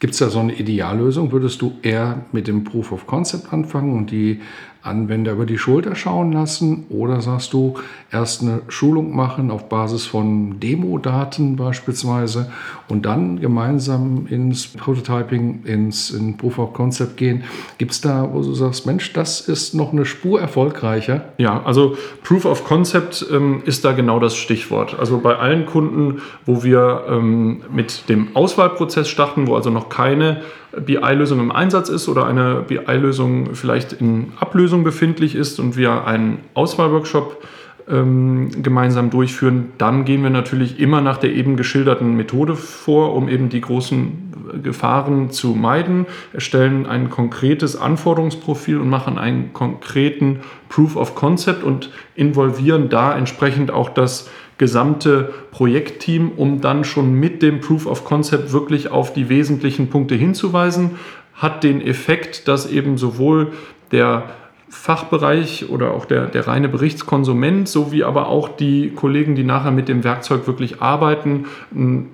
Gibt 0.03 0.15
es 0.15 0.19
da 0.19 0.29
so 0.29 0.39
eine 0.39 0.51
Ideallösung? 0.51 1.31
Würdest 1.31 1.61
du 1.61 1.75
eher 1.81 2.25
mit 2.33 2.49
dem 2.49 2.65
Proof 2.65 2.91
of 2.91 3.07
Concept 3.07 3.53
anfangen 3.53 3.95
und 3.95 4.11
die 4.11 4.41
Anwender 4.83 5.31
über 5.31 5.45
die 5.45 5.57
Schulter 5.57 5.95
schauen 5.95 6.33
lassen? 6.33 6.85
Oder 6.89 7.21
sagst 7.21 7.53
du, 7.53 7.75
erst 8.11 8.41
eine 8.41 8.61
Schulung 8.67 9.15
machen 9.15 9.49
auf 9.49 9.69
Basis 9.69 10.05
von 10.05 10.59
Demo-Daten 10.59 11.55
beispielsweise 11.55 12.51
und 12.89 13.05
dann 13.05 13.39
gemeinsam 13.39 14.27
ins 14.29 14.67
Prototyping, 14.67 15.63
ins 15.63 16.11
in 16.11 16.35
Proof 16.35 16.59
of 16.59 16.73
Concept 16.73 17.15
gehen? 17.15 17.45
Gibt 17.77 17.93
es 17.93 18.01
da, 18.01 18.29
wo 18.33 18.41
du 18.41 18.53
sagst, 18.53 18.85
Mensch, 18.85 19.13
das 19.13 19.39
ist 19.39 19.73
noch 19.73 19.93
eine 19.93 20.05
Spur 20.05 20.41
erfolgreicher? 20.41 21.29
Ja, 21.37 21.63
also 21.63 21.95
Proof 22.23 22.43
of 22.43 22.65
Concept 22.65 23.25
ähm, 23.31 23.63
ist 23.65 23.85
da 23.85 23.93
genau 23.93 24.19
das 24.19 24.35
Stichwort. 24.35 24.99
Also 24.99 25.19
bei 25.19 25.37
allen 25.37 25.65
Kunden, 25.65 26.21
wo 26.45 26.63
wir 26.63 27.05
ähm, 27.07 27.63
mit 27.71 28.09
dem 28.09 28.35
Auswahlprozess 28.35 29.07
starten, 29.07 29.47
wo 29.47 29.55
also 29.55 29.69
noch 29.69 29.87
keine 29.93 30.41
BI-Lösung 30.75 31.39
im 31.39 31.51
Einsatz 31.51 31.89
ist 31.89 32.09
oder 32.09 32.25
eine 32.25 32.63
BI-Lösung 32.67 33.53
vielleicht 33.53 33.93
in 33.93 34.33
Ablösung 34.39 34.83
befindlich 34.83 35.35
ist 35.35 35.59
und 35.59 35.77
wir 35.77 36.07
einen 36.07 36.39
Auswahlworkshop 36.55 37.43
ähm, 37.87 38.63
gemeinsam 38.63 39.11
durchführen, 39.11 39.73
dann 39.77 40.03
gehen 40.03 40.23
wir 40.23 40.31
natürlich 40.31 40.79
immer 40.79 41.01
nach 41.01 41.17
der 41.17 41.33
eben 41.33 41.57
geschilderten 41.57 42.15
Methode 42.15 42.55
vor, 42.55 43.13
um 43.13 43.29
eben 43.29 43.49
die 43.49 43.61
großen 43.61 44.61
Gefahren 44.63 45.29
zu 45.29 45.49
meiden, 45.49 46.05
erstellen 46.33 46.85
ein 46.85 47.09
konkretes 47.09 47.75
Anforderungsprofil 47.75 48.79
und 48.79 48.89
machen 48.89 49.19
einen 49.19 49.53
konkreten 49.53 50.39
Proof 50.69 50.95
of 50.95 51.13
Concept 51.13 51.63
und 51.63 51.91
involvieren 52.15 52.89
da 52.89 53.15
entsprechend 53.15 53.69
auch 53.69 53.89
das 53.89 54.29
gesamte 54.63 55.33
Projektteam, 55.51 56.31
um 56.37 56.61
dann 56.61 56.85
schon 56.85 57.15
mit 57.15 57.41
dem 57.41 57.59
Proof 57.59 57.85
of 57.85 58.05
Concept 58.05 58.53
wirklich 58.53 58.89
auf 58.89 59.11
die 59.11 59.27
wesentlichen 59.27 59.89
Punkte 59.89 60.15
hinzuweisen, 60.15 60.91
hat 61.33 61.65
den 61.65 61.81
Effekt, 61.81 62.47
dass 62.47 62.71
eben 62.71 62.97
sowohl 62.97 63.51
der 63.91 64.29
Fachbereich 64.69 65.69
oder 65.69 65.91
auch 65.91 66.05
der, 66.05 66.27
der 66.27 66.47
reine 66.47 66.69
Berichtskonsument 66.69 67.67
sowie 67.67 68.05
aber 68.05 68.29
auch 68.29 68.47
die 68.47 68.91
Kollegen, 68.91 69.35
die 69.35 69.43
nachher 69.43 69.71
mit 69.71 69.89
dem 69.89 70.05
Werkzeug 70.05 70.47
wirklich 70.47 70.81
arbeiten, 70.81 71.47
ein 71.75 72.11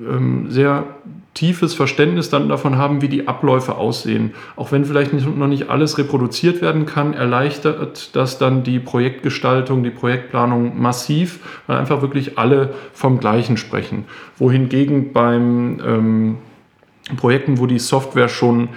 ähm, 0.00 0.50
sehr 0.50 0.82
tiefes 1.34 1.72
Verständnis 1.74 2.28
dann 2.28 2.48
davon 2.48 2.76
haben, 2.76 3.00
wie 3.00 3.08
die 3.08 3.26
Abläufe 3.26 3.76
aussehen. 3.76 4.34
Auch 4.54 4.70
wenn 4.70 4.84
vielleicht 4.84 5.12
nicht, 5.12 5.26
noch 5.26 5.46
nicht 5.46 5.70
alles 5.70 5.96
reproduziert 5.96 6.60
werden 6.60 6.84
kann, 6.84 7.14
erleichtert 7.14 8.14
das 8.14 8.38
dann 8.38 8.64
die 8.64 8.78
Projektgestaltung, 8.78 9.82
die 9.82 9.90
Projektplanung 9.90 10.80
massiv, 10.80 11.40
weil 11.66 11.78
einfach 11.78 12.02
wirklich 12.02 12.38
alle 12.38 12.74
vom 12.92 13.18
Gleichen 13.18 13.56
sprechen. 13.56 14.04
Wohingegen 14.36 15.12
beim 15.12 15.80
ähm, 15.84 16.38
Projekten, 17.16 17.58
wo 17.58 17.66
die 17.66 17.78
Software 17.78 18.28
schon 18.28 18.68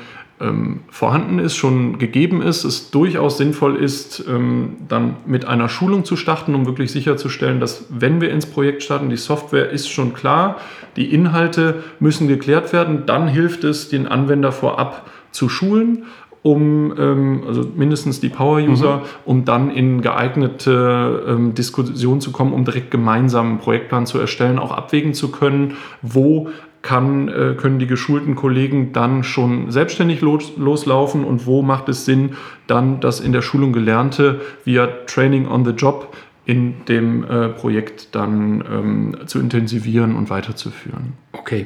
ähm, 0.42 0.82
vorhanden 0.90 1.40
ist, 1.40 1.56
schon 1.56 1.98
gegeben 1.98 2.42
ist, 2.42 2.66
es 2.66 2.92
durchaus 2.92 3.38
sinnvoll 3.38 3.78
ist, 3.78 4.24
ähm, 4.28 4.78
dann 4.88 5.18
mit 5.26 5.46
einer 5.46 5.70
Schulung 5.70 6.04
zu 6.04 6.18
starten, 6.18 6.56
um 6.56 6.66
wirklich 6.66 6.92
sicherzustellen, 6.92 7.60
dass 7.60 7.86
wenn 7.90 8.20
wir 8.20 8.32
ins 8.32 8.46
Projekt 8.46 8.84
starten, 8.84 9.10
die 9.10 9.18
Software 9.18 9.70
ist 9.70 9.90
schon 9.90 10.14
klar, 10.14 10.58
die 10.98 11.14
Inhalte 11.14 11.84
müssen 12.00 12.28
geklärt 12.28 12.74
werden, 12.74 13.06
dann 13.06 13.28
hilft 13.28 13.64
es, 13.64 13.88
den 13.88 14.08
Anwender 14.08 14.52
vorab 14.52 15.10
zu 15.32 15.48
schulen 15.48 16.04
um 16.46 16.94
ähm, 17.00 17.44
also 17.48 17.68
mindestens 17.76 18.20
die 18.20 18.30
Power-User, 18.30 18.98
mhm. 18.98 19.02
um 19.26 19.46
dann 19.46 19.72
in 19.72 20.02
geeignete 20.02 21.24
ähm, 21.28 21.56
Diskussionen 21.56 22.22
zu 22.22 22.32
kommen, 22.32 22.54
um 22.54 22.64
direkt 22.66 22.92
gemeinsam 22.92 23.48
einen 23.48 23.58
Projektplan 23.58 24.06
zu 24.06 24.20
erstellen, 24.20 24.60
auch 24.60 24.72
abwägen 24.72 25.16
zu 25.16 25.32
können, 25.32 25.76
wo 26.04 26.50
kann, 26.86 27.30
äh, 27.30 27.56
können 27.58 27.80
die 27.80 27.88
geschulten 27.88 28.36
Kollegen 28.36 28.94
dann 28.94 29.24
schon 29.24 29.72
selbstständig 29.72 30.22
los, 30.22 30.54
loslaufen 30.56 31.24
und 31.24 31.48
wo 31.48 31.64
macht 31.64 31.90
es 31.90 32.06
Sinn, 32.06 32.36
dann 32.68 33.00
das 33.00 33.20
in 33.20 33.34
der 33.34 33.42
Schulung 33.42 33.74
Gelernte 33.74 34.40
via 34.66 34.86
Training 35.08 35.48
on 35.48 35.66
the 35.66 35.72
Job 35.72 36.16
in 36.46 36.86
dem 36.88 37.24
äh, 37.24 37.50
Projekt 37.50 38.14
dann 38.14 38.64
ähm, 38.72 39.18
zu 39.26 39.40
intensivieren 39.40 40.16
und 40.16 40.30
weiterzuführen. 40.30 41.14
Okay. 41.34 41.66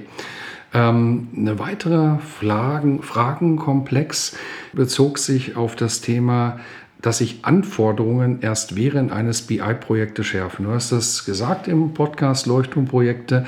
Ähm, 0.73 1.27
eine 1.35 1.59
weitere 1.59 2.19
Fragen, 2.19 3.03
Fragenkomplex 3.03 4.37
bezog 4.71 5.17
sich 5.17 5.57
auf 5.57 5.75
das 5.75 5.99
Thema 5.99 6.59
dass 7.01 7.19
sich 7.19 7.45
Anforderungen 7.45 8.41
erst 8.41 8.75
während 8.75 9.13
eines 9.13 9.43
BI-Projektes 9.43 10.25
schärfen. 10.25 10.65
Du 10.65 10.71
hast 10.71 10.91
das 10.91 11.23
gesagt 11.23 11.69
im 11.69 11.93
Podcast 11.93 12.45
Leuchtturmprojekte. 12.45 13.45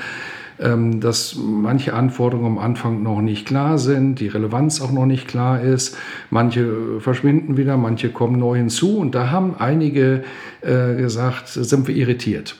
Dass 1.00 1.36
manche 1.36 1.94
Anforderungen 1.94 2.58
am 2.58 2.58
Anfang 2.58 3.02
noch 3.02 3.20
nicht 3.20 3.46
klar 3.46 3.78
sind, 3.78 4.20
die 4.20 4.28
Relevanz 4.28 4.80
auch 4.80 4.92
noch 4.92 5.06
nicht 5.06 5.26
klar 5.26 5.60
ist. 5.60 5.96
Manche 6.30 7.00
verschwinden 7.00 7.56
wieder, 7.56 7.76
manche 7.76 8.10
kommen 8.10 8.38
neu 8.38 8.58
hinzu. 8.58 8.98
Und 8.98 9.14
da 9.14 9.30
haben 9.30 9.54
einige 9.58 10.24
äh, 10.60 10.94
gesagt, 10.94 11.48
sind 11.48 11.88
wir 11.88 11.96
irritiert. 11.96 12.56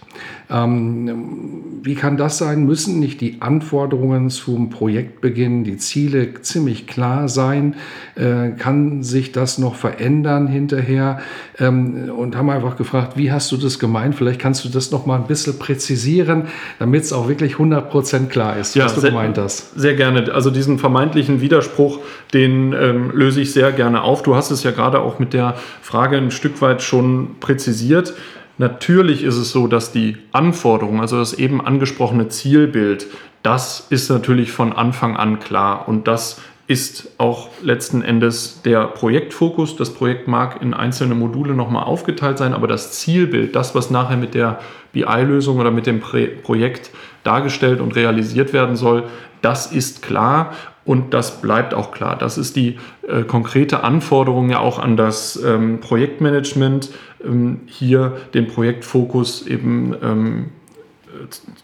Ähm, 0.51 1.81
wie 1.83 1.95
kann 1.95 2.17
das 2.17 2.39
sein? 2.39 2.65
Müssen 2.65 3.01
nicht 3.01 3.21
die 3.21 3.39
Anforderungen 3.41 4.31
zum 4.31 4.71
Projektbeginn, 4.71 5.65
die 5.65 5.79
Ziele 5.79 6.41
ziemlich 6.43 6.87
klar 6.87 7.29
sein? 7.29 7.77
Äh, 8.15 8.51
kann 8.59 9.03
sich 9.03 9.33
das 9.33 9.59
noch 9.59 9.75
verändern 9.75 10.47
hinterher? 10.47 11.21
Ähm, 11.59 12.11
und 12.17 12.37
haben 12.37 12.51
einfach 12.51 12.77
gefragt, 12.77 13.17
wie 13.17 13.33
hast 13.33 13.51
du 13.53 13.57
das 13.57 13.79
gemeint? 13.79 14.15
Vielleicht 14.15 14.41
kannst 14.41 14.65
du 14.65 14.69
das 14.69 14.91
noch 14.91 15.07
mal 15.07 15.17
ein 15.17 15.27
bisschen 15.27 15.59
präzisieren, 15.59 16.45
damit 16.79 17.05
es 17.05 17.13
auch 17.13 17.29
wirklich 17.29 17.55
100% 17.55 18.27
klar 18.27 18.57
ist, 18.57 18.75
ja, 18.75 18.85
was 18.85 18.95
du 18.95 19.01
sehr, 19.01 19.11
gemeint 19.11 19.39
hast. 19.39 19.79
Sehr 19.79 19.95
gerne. 19.95 20.33
Also 20.33 20.51
diesen 20.51 20.79
vermeintlichen 20.79 21.41
Widerspruch, 21.41 22.01
den 22.35 22.73
ähm, 22.73 23.11
löse 23.15 23.41
ich 23.41 23.53
sehr 23.53 23.73
gerne 23.73 24.03
auf. 24.03 24.23
Du 24.23 24.37
hast 24.37 24.51
es 24.51 24.63
ja 24.63 24.71
gerade 24.71 25.01
auch 25.01 25.19
mit 25.19 25.33
der 25.33 25.57
Frage 25.81 26.17
ein 26.17 26.31
Stück 26.31 26.61
weit 26.61 26.83
schon 26.83 27.37
präzisiert. 27.41 28.15
Natürlich 28.59 29.23
ist 29.23 29.37
es 29.37 29.51
so, 29.51 29.67
dass 29.67 29.93
die 29.93 30.19
Anforderungen, 30.33 31.01
also 31.01 31.19
das 31.19 31.33
eben 31.35 31.65
angesprochene 31.65 32.29
Zielbild, 32.29 33.07
das 33.43 33.87
ist 33.91 34.09
natürlich 34.09 34.53
von 34.53 34.73
Anfang 34.73 35.17
an 35.17 35.41
klar. 35.41 35.89
Und 35.89 36.07
das 36.07 36.41
ist 36.69 37.11
auch 37.19 37.49
letzten 37.63 38.03
Endes 38.03 38.63
der 38.63 38.87
Projektfokus. 38.87 39.77
Das 39.77 39.93
Projekt 39.93 40.29
mag 40.29 40.63
in 40.63 40.75
einzelne 40.75 41.15
Module 41.15 41.55
nochmal 41.55 41.85
aufgeteilt 41.85 42.39
sein, 42.39 42.55
aber 42.55 42.67
das 42.67 42.93
Zielbild, 42.93 43.57
das, 43.57 43.75
was 43.75 43.91
nachher 43.91 44.17
mit 44.17 44.35
der 44.35 44.61
BI-Lösung 44.93 45.59
oder 45.59 45.71
mit 45.71 45.87
dem 45.87 46.01
Projekt 46.01 46.91
dargestellt 47.25 47.81
und 47.81 47.97
realisiert 47.97 48.53
werden 48.53 48.77
soll, 48.77 49.05
das 49.43 49.73
ist 49.73 50.03
klar 50.03 50.53
und 50.85 51.15
das 51.15 51.41
bleibt 51.41 51.75
auch 51.75 51.93
klar. 51.93 52.17
Das 52.17 52.39
ist 52.39 52.57
die 52.57 52.79
äh, 53.09 53.23
konkrete 53.23 53.83
Anforderung 53.85 54.51
ja 54.51 54.61
auch 54.61 54.79
an 54.79 54.97
das 54.97 55.37
ähm, 55.45 55.81
Projektmanagement, 55.81 56.91
ähm, 57.25 57.61
hier 57.67 58.17
den 58.35 58.49
Projektfokus 58.49 59.47
eben 59.47 59.95
ähm, 60.03 60.51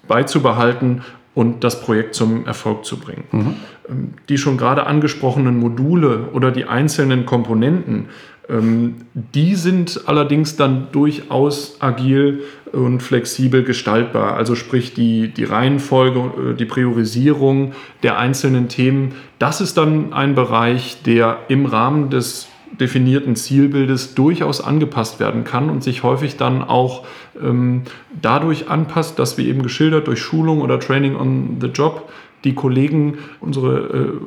beizubehalten 0.07 1.03
und 1.39 1.63
das 1.63 1.81
Projekt 1.81 2.17
zum 2.17 2.47
Erfolg 2.47 2.85
zu 2.85 2.99
bringen. 2.99 3.23
Mhm. 3.31 3.57
Ähm, 3.89 4.15
die 4.29 4.39
schon 4.39 4.57
gerade 4.57 4.89
angesprochenen 4.89 5.57
Module 5.57 6.31
oder 6.33 6.51
die 6.51 6.65
einzelnen 6.65 7.27
Komponenten, 7.27 8.07
ähm, 8.49 8.97
die 9.15 9.55
sind 9.55 10.01
allerdings 10.07 10.57
dann 10.57 10.89
durchaus 10.91 11.77
agil 11.81 12.43
und 12.73 13.05
flexibel 13.05 13.63
gestaltbar. 13.63 14.35
Also 14.35 14.57
sprich 14.57 14.95
die, 14.95 15.29
die 15.29 15.45
Reihenfolge, 15.45 16.19
äh, 16.19 16.55
die 16.55 16.65
Priorisierung 16.65 17.71
der 18.03 18.19
einzelnen 18.19 18.69
Themen, 18.69 19.15
das 19.39 19.61
ist 19.61 19.77
dann 19.77 20.13
ein 20.13 20.35
Bereich, 20.35 21.05
der 21.05 21.39
im 21.47 21.67
Rahmen 21.67 22.11
des 22.11 22.49
definierten 22.73 23.37
Zielbildes 23.37 24.15
durchaus 24.15 24.61
angepasst 24.61 25.21
werden 25.21 25.45
kann 25.45 25.71
und 25.71 25.83
sich 25.83 26.03
häufig 26.03 26.37
dann 26.37 26.63
auch 26.63 27.07
ähm, 27.43 27.85
dadurch 28.21 28.69
anpasst, 28.69 29.19
dass 29.19 29.39
wir 29.39 29.47
eben 29.47 29.63
geschildert 29.63 30.07
durch 30.07 30.21
Schulung 30.21 30.61
oder 30.61 30.79
Training 30.81 31.17
on 31.17 31.57
the 31.61 31.69
Job 31.69 32.11
die 32.45 32.55
Kollegen, 32.55 33.19
unsere 33.41 34.21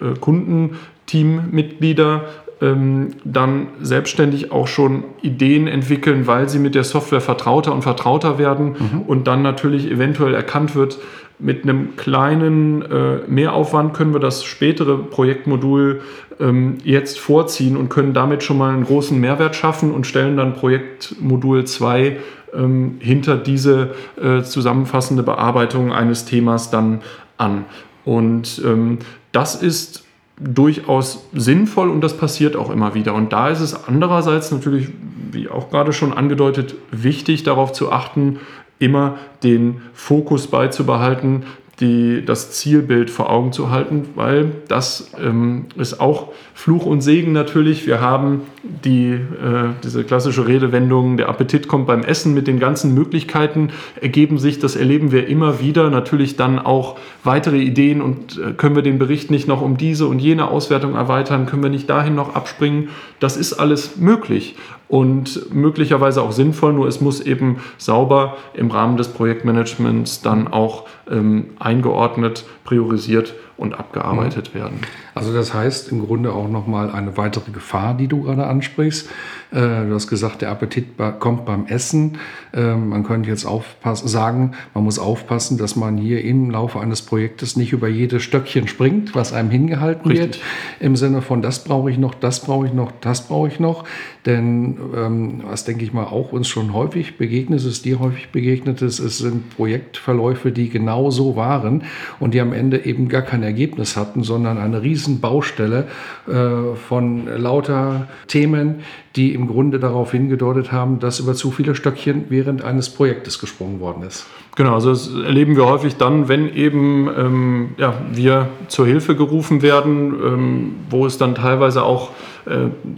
äh, 0.00 0.04
äh, 0.04 0.14
Kundenteammitglieder 0.20 2.26
ähm, 2.60 3.08
dann 3.24 3.68
selbstständig 3.82 4.52
auch 4.52 4.68
schon 4.68 5.04
Ideen 5.20 5.66
entwickeln, 5.66 6.26
weil 6.26 6.48
sie 6.48 6.58
mit 6.58 6.74
der 6.74 6.84
Software 6.84 7.20
vertrauter 7.20 7.74
und 7.74 7.82
vertrauter 7.82 8.38
werden 8.38 8.76
mhm. 8.78 9.02
und 9.02 9.26
dann 9.26 9.42
natürlich 9.42 9.90
eventuell 9.90 10.34
erkannt 10.34 10.74
wird, 10.74 10.98
mit 11.38 11.64
einem 11.64 11.96
kleinen 11.96 12.82
äh, 12.82 13.18
Mehraufwand 13.26 13.94
können 13.94 14.12
wir 14.12 14.20
das 14.20 14.44
spätere 14.44 14.96
Projektmodul 14.96 16.00
ähm, 16.40 16.78
jetzt 16.84 17.18
vorziehen 17.18 17.76
und 17.76 17.88
können 17.88 18.14
damit 18.14 18.42
schon 18.42 18.58
mal 18.58 18.72
einen 18.72 18.84
großen 18.84 19.20
Mehrwert 19.20 19.54
schaffen 19.54 19.92
und 19.92 20.06
stellen 20.06 20.36
dann 20.36 20.54
Projektmodul 20.54 21.64
2 21.64 22.16
ähm, 22.54 22.96
hinter 23.00 23.36
diese 23.36 23.90
äh, 24.20 24.42
zusammenfassende 24.42 25.22
Bearbeitung 25.22 25.92
eines 25.92 26.24
Themas 26.24 26.70
dann 26.70 27.02
an. 27.36 27.66
Und 28.04 28.62
ähm, 28.64 28.98
das 29.32 29.56
ist 29.56 30.04
durchaus 30.38 31.26
sinnvoll 31.32 31.90
und 31.90 32.02
das 32.02 32.16
passiert 32.16 32.56
auch 32.56 32.70
immer 32.70 32.94
wieder. 32.94 33.14
Und 33.14 33.32
da 33.32 33.48
ist 33.48 33.60
es 33.60 33.86
andererseits 33.88 34.52
natürlich, 34.52 34.88
wie 35.32 35.48
auch 35.48 35.70
gerade 35.70 35.92
schon 35.92 36.12
angedeutet, 36.12 36.74
wichtig 36.90 37.42
darauf 37.42 37.72
zu 37.72 37.90
achten, 37.90 38.38
immer 38.78 39.16
den 39.42 39.80
Fokus 39.94 40.48
beizubehalten, 40.48 41.44
die, 41.80 42.24
das 42.24 42.52
Zielbild 42.52 43.10
vor 43.10 43.30
Augen 43.30 43.52
zu 43.52 43.70
halten, 43.70 44.08
weil 44.14 44.52
das 44.68 45.10
ähm, 45.22 45.66
ist 45.76 46.00
auch 46.00 46.28
Fluch 46.54 46.86
und 46.86 47.02
Segen 47.02 47.32
natürlich. 47.32 47.86
Wir 47.86 48.00
haben 48.00 48.42
die, 48.62 49.10
äh, 49.10 49.74
diese 49.84 50.02
klassische 50.04 50.46
Redewendung, 50.46 51.18
der 51.18 51.28
Appetit 51.28 51.68
kommt 51.68 51.86
beim 51.86 52.02
Essen 52.02 52.32
mit 52.32 52.46
den 52.46 52.58
ganzen 52.58 52.94
Möglichkeiten, 52.94 53.70
ergeben 54.00 54.38
sich, 54.38 54.58
das 54.58 54.74
erleben 54.74 55.12
wir 55.12 55.28
immer 55.28 55.60
wieder, 55.60 55.90
natürlich 55.90 56.36
dann 56.36 56.58
auch 56.58 56.98
weitere 57.24 57.58
Ideen 57.58 58.00
und 58.00 58.38
äh, 58.38 58.52
können 58.52 58.74
wir 58.74 58.82
den 58.82 58.98
Bericht 58.98 59.30
nicht 59.30 59.46
noch 59.46 59.60
um 59.60 59.76
diese 59.76 60.06
und 60.06 60.18
jene 60.18 60.48
Auswertung 60.48 60.94
erweitern, 60.94 61.44
können 61.44 61.62
wir 61.62 61.70
nicht 61.70 61.90
dahin 61.90 62.14
noch 62.14 62.34
abspringen. 62.34 62.88
Das 63.20 63.36
ist 63.36 63.52
alles 63.52 63.98
möglich 63.98 64.56
und 64.88 65.52
möglicherweise 65.54 66.22
auch 66.22 66.32
sinnvoll, 66.32 66.72
nur 66.72 66.86
es 66.86 67.00
muss 67.00 67.20
eben 67.20 67.58
sauber 67.78 68.36
im 68.54 68.70
Rahmen 68.70 68.96
des 68.96 69.08
Projektmanagements 69.08 70.22
dann 70.22 70.48
auch 70.48 70.86
ähm, 71.10 71.50
eingeordnet, 71.58 72.44
priorisiert 72.64 73.34
und 73.56 73.74
abgearbeitet 73.74 74.50
mhm. 74.52 74.58
werden. 74.58 74.80
Also 75.14 75.32
das 75.32 75.54
heißt 75.54 75.90
im 75.90 76.04
Grunde 76.06 76.32
auch 76.32 76.48
nochmal 76.48 76.90
eine 76.90 77.16
weitere 77.16 77.50
Gefahr, 77.50 77.94
die 77.94 78.06
du 78.06 78.22
gerade 78.22 78.46
ansprichst. 78.46 79.08
Äh, 79.50 79.86
du 79.86 79.94
hast 79.94 80.08
gesagt, 80.08 80.42
der 80.42 80.50
Appetit 80.50 80.88
kommt 81.20 81.46
beim 81.46 81.66
Essen. 81.66 82.18
Ähm, 82.52 82.90
man 82.90 83.04
könnte 83.04 83.30
jetzt 83.30 83.46
aufpassen, 83.46 84.08
sagen, 84.08 84.52
man 84.74 84.84
muss 84.84 84.98
aufpassen, 84.98 85.56
dass 85.56 85.74
man 85.74 85.96
hier 85.96 86.22
im 86.22 86.50
Laufe 86.50 86.80
eines 86.80 87.02
Projektes 87.02 87.56
nicht 87.56 87.72
über 87.72 87.88
jedes 87.88 88.22
Stöckchen 88.22 88.68
springt, 88.68 89.14
was 89.14 89.32
einem 89.32 89.50
hingehalten 89.50 90.10
Richtig. 90.10 90.36
wird. 90.36 90.40
Im 90.80 90.96
Sinne 90.96 91.22
von, 91.22 91.40
das 91.40 91.64
brauche 91.64 91.90
ich 91.90 91.96
noch, 91.96 92.14
das 92.14 92.44
brauche 92.44 92.66
ich 92.66 92.74
noch, 92.74 92.92
das 93.00 93.26
brauche 93.26 93.48
ich 93.48 93.58
noch. 93.58 93.84
Denn 94.26 94.76
ähm, 94.94 95.42
was 95.44 95.64
denke 95.64 95.84
ich 95.84 95.92
mal 95.92 96.04
auch 96.04 96.32
uns 96.32 96.48
schon 96.48 96.74
häufig 96.74 97.16
begegnet 97.16 97.64
ist, 97.64 97.84
dir 97.84 98.00
häufig 98.00 98.30
begegnet 98.30 98.82
ist, 98.82 98.98
es 98.98 99.18
sind 99.18 99.50
Projektverläufe, 99.56 100.52
die 100.52 100.68
genau 100.68 101.10
so 101.10 101.36
waren 101.36 101.84
und 102.18 102.34
die 102.34 102.40
am 102.40 102.52
Ende 102.52 102.84
eben 102.84 103.08
gar 103.08 103.22
kein 103.22 103.45
Ergebnis 103.46 103.96
hatten, 103.96 104.22
sondern 104.22 104.58
eine 104.58 104.82
riesen 104.82 105.20
Baustelle 105.20 105.86
äh, 106.28 106.76
von 106.76 107.26
lauter 107.26 108.08
Themen, 108.28 108.80
die 109.16 109.32
im 109.32 109.46
Grunde 109.46 109.78
darauf 109.78 110.12
hingedeutet 110.12 110.72
haben, 110.72 110.98
dass 110.98 111.20
über 111.20 111.34
zu 111.34 111.50
viele 111.50 111.74
Stöckchen 111.74 112.26
während 112.28 112.62
eines 112.62 112.90
Projektes 112.90 113.38
gesprungen 113.38 113.80
worden 113.80 114.02
ist. 114.02 114.26
Genau, 114.56 114.74
also 114.74 114.90
das 114.90 115.10
erleben 115.12 115.56
wir 115.56 115.66
häufig 115.66 115.96
dann, 115.96 116.28
wenn 116.28 116.54
eben 116.54 117.08
ähm, 117.16 117.68
ja, 117.78 117.94
wir 118.12 118.48
zur 118.68 118.86
Hilfe 118.86 119.16
gerufen 119.16 119.62
werden, 119.62 120.14
ähm, 120.14 120.74
wo 120.90 121.06
es 121.06 121.18
dann 121.18 121.34
teilweise 121.34 121.82
auch, 121.82 122.10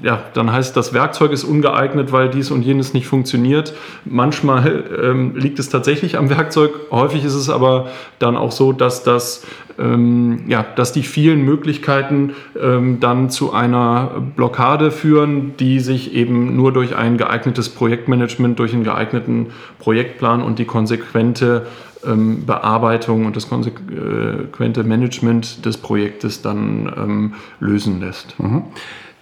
ja, 0.03 0.23
dann 0.35 0.53
heißt, 0.53 0.77
das 0.77 0.93
Werkzeug 0.93 1.33
ist 1.33 1.45
ungeeignet, 1.45 2.13
weil 2.13 2.29
dies 2.29 2.51
und 2.51 2.63
jenes 2.63 2.93
nicht 2.93 3.07
funktioniert. 3.07 3.75
Manchmal 4.05 4.85
ähm, 5.03 5.37
liegt 5.37 5.59
es 5.59 5.71
tatsächlich 5.71 6.19
am 6.19 6.29
Werkzeug, 6.29 6.73
häufig 6.91 7.25
ist 7.25 7.35
es 7.35 7.49
aber 7.49 7.89
dann 8.19 8.37
auch 8.37 8.53
so, 8.53 8.73
dass 8.73 9.05
das 9.05 9.47
ähm, 9.79 10.45
ja, 10.49 10.67
dass 10.75 10.93
die 10.93 11.03
vielen 11.03 11.43
Möglichkeiten 11.43 12.35
ähm, 12.61 12.99
dann 13.01 13.31
zu 13.31 13.53
einer 13.53 14.23
Blockade 14.37 14.91
führen, 14.91 15.57
die 15.57 15.81
sich 15.81 16.15
eben 16.15 16.57
nur 16.57 16.73
durch 16.73 16.97
ein 16.97 17.17
geeignetes 17.17 17.69
Projektmanagement, 17.69 18.59
durch 18.59 18.75
einen 18.75 18.85
geeigneten 18.85 19.47
Projektplan 19.79 20.43
und 20.43 20.59
die 20.59 20.65
konsequente 20.65 21.67
ähm, 22.05 22.45
Bearbeitung 22.45 23.27
und 23.27 23.37
das 23.37 23.49
konsequente 23.49 24.85
Management 24.85 25.65
des 25.65 25.77
Projektes 25.77 26.43
dann 26.43 26.93
ähm, 26.97 27.35
lösen 27.61 28.01
lässt. 28.01 28.39
Mhm. 28.41 28.65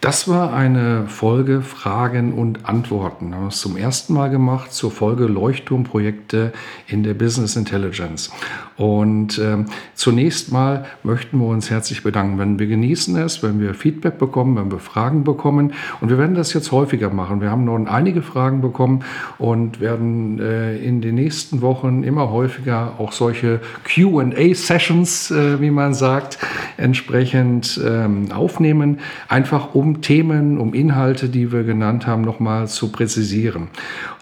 Das 0.02 0.28
war 0.28 0.52
eine 0.52 1.06
Folge 1.08 1.62
Fragen 1.62 2.34
und 2.34 2.68
Antworten. 2.68 3.30
Wir 3.30 3.36
haben 3.36 3.46
es 3.46 3.60
zum 3.60 3.78
ersten 3.78 4.12
Mal 4.12 4.28
gemacht 4.28 4.72
zur 4.72 4.90
Folge 4.90 5.24
Leuchtturmprojekte 5.24 6.52
in 6.86 7.02
der 7.02 7.14
Business 7.14 7.56
Intelligence. 7.56 8.30
Und 8.76 9.38
äh, 9.38 9.64
zunächst 9.94 10.52
mal 10.52 10.84
möchten 11.02 11.38
wir 11.38 11.46
uns 11.46 11.70
herzlich 11.70 12.02
bedanken, 12.02 12.38
wenn 12.38 12.58
wir 12.58 12.66
genießen 12.66 13.16
es, 13.16 13.42
wenn 13.42 13.58
wir 13.58 13.72
Feedback 13.72 14.18
bekommen, 14.18 14.56
wenn 14.56 14.70
wir 14.70 14.80
Fragen 14.80 15.24
bekommen. 15.24 15.72
Und 16.02 16.10
wir 16.10 16.18
werden 16.18 16.34
das 16.34 16.52
jetzt 16.52 16.72
häufiger 16.72 17.08
machen. 17.08 17.40
Wir 17.40 17.50
haben 17.50 17.64
noch 17.64 17.76
einige 17.86 18.20
Fragen 18.20 18.60
bekommen 18.60 19.02
und 19.38 19.80
werden 19.80 20.38
äh, 20.40 20.76
in 20.76 21.00
den 21.00 21.14
nächsten 21.14 21.62
Wochen 21.62 22.02
immer 22.02 22.30
häufiger 22.30 22.92
auch 22.98 23.12
solche 23.12 23.60
QA-Sessions, 23.84 25.30
äh, 25.30 25.58
wie 25.60 25.70
man 25.70 25.94
sagt, 25.94 26.38
entsprechend 26.76 27.80
ähm, 27.82 28.30
aufnehmen, 28.30 28.98
einfach 29.28 29.74
um 29.74 29.85
Themen, 30.02 30.58
um 30.58 30.74
Inhalte, 30.74 31.28
die 31.28 31.52
wir 31.52 31.64
genannt 31.64 32.06
haben, 32.06 32.22
nochmal 32.22 32.68
zu 32.68 32.92
präzisieren. 32.92 33.68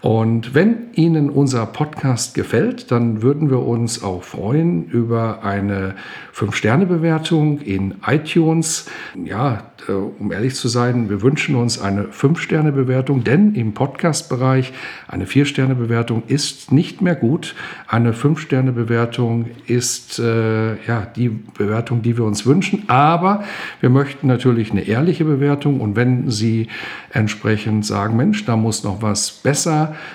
Und 0.04 0.52
wenn 0.52 0.92
Ihnen 0.92 1.30
unser 1.30 1.64
Podcast 1.64 2.34
gefällt, 2.34 2.90
dann 2.90 3.22
würden 3.22 3.48
wir 3.48 3.60
uns 3.60 4.02
auch 4.02 4.22
freuen 4.22 4.84
über 4.84 5.42
eine 5.42 5.94
5-Sterne-Bewertung 6.34 7.60
in 7.60 7.94
iTunes. 8.06 8.90
Ja, 9.24 9.62
äh, 9.88 9.92
um 9.92 10.30
ehrlich 10.30 10.56
zu 10.56 10.68
sein, 10.68 11.08
wir 11.08 11.22
wünschen 11.22 11.54
uns 11.54 11.80
eine 11.80 12.04
5-Sterne-Bewertung, 12.04 13.24
denn 13.24 13.54
im 13.54 13.72
Podcast-Bereich 13.72 14.74
eine 15.08 15.24
4-Sterne-Bewertung 15.24 16.24
ist 16.26 16.70
nicht 16.70 17.00
mehr 17.00 17.14
gut. 17.14 17.54
Eine 17.88 18.12
5-Sterne-Bewertung 18.12 19.46
ist 19.66 20.18
äh, 20.18 20.84
ja, 20.84 21.06
die 21.16 21.30
Bewertung, 21.30 22.02
die 22.02 22.18
wir 22.18 22.24
uns 22.24 22.44
wünschen, 22.44 22.84
aber 22.88 23.44
wir 23.80 23.88
möchten 23.88 24.26
natürlich 24.26 24.70
eine 24.70 24.82
ehrliche 24.82 25.24
Bewertung 25.24 25.80
und 25.80 25.96
wenn 25.96 26.30
Sie 26.30 26.68
entsprechend 27.10 27.86
sagen, 27.86 28.16
Mensch, 28.16 28.44
da 28.44 28.56
muss 28.56 28.84
noch 28.84 29.00
was 29.00 29.30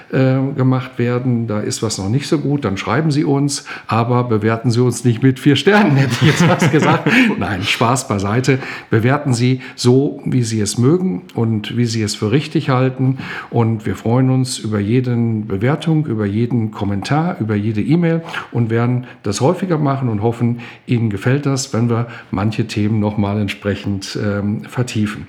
besser 0.09 0.49
äh, 0.49 0.53
gemacht 0.55 0.97
werden, 0.97 1.47
da 1.47 1.59
ist 1.59 1.83
was 1.83 1.97
noch 1.97 2.09
nicht 2.09 2.27
so 2.27 2.39
gut, 2.39 2.65
dann 2.65 2.77
schreiben 2.77 3.11
Sie 3.11 3.23
uns, 3.23 3.65
aber 3.87 4.23
bewerten 4.23 4.71
Sie 4.71 4.81
uns 4.81 5.03
nicht 5.03 5.23
mit 5.23 5.39
vier 5.39 5.55
Sternen, 5.55 5.95
hätte 5.95 6.13
ich 6.21 6.27
jetzt 6.27 6.47
was 6.47 6.71
gesagt. 6.71 7.09
Nein, 7.37 7.63
Spaß 7.63 8.07
beiseite. 8.07 8.59
Bewerten 8.89 9.33
Sie 9.33 9.61
so, 9.75 10.21
wie 10.25 10.43
Sie 10.43 10.59
es 10.61 10.77
mögen 10.77 11.23
und 11.35 11.77
wie 11.77 11.85
Sie 11.85 12.01
es 12.01 12.15
für 12.15 12.31
richtig 12.31 12.69
halten. 12.69 13.19
Und 13.49 13.85
wir 13.85 13.95
freuen 13.95 14.29
uns 14.29 14.57
über 14.57 14.79
jede 14.79 15.15
Bewertung, 15.15 16.05
über 16.05 16.25
jeden 16.25 16.71
Kommentar, 16.71 17.37
über 17.39 17.55
jede 17.55 17.81
E-Mail 17.81 18.21
und 18.51 18.69
werden 18.69 19.07
das 19.23 19.41
häufiger 19.41 19.77
machen 19.77 20.09
und 20.09 20.21
hoffen, 20.21 20.59
Ihnen 20.85 21.09
gefällt 21.09 21.45
das, 21.45 21.73
wenn 21.73 21.89
wir 21.89 22.07
manche 22.31 22.67
Themen 22.67 22.99
nochmal 22.99 23.39
entsprechend 23.39 24.17
ähm, 24.21 24.61
vertiefen. 24.61 25.27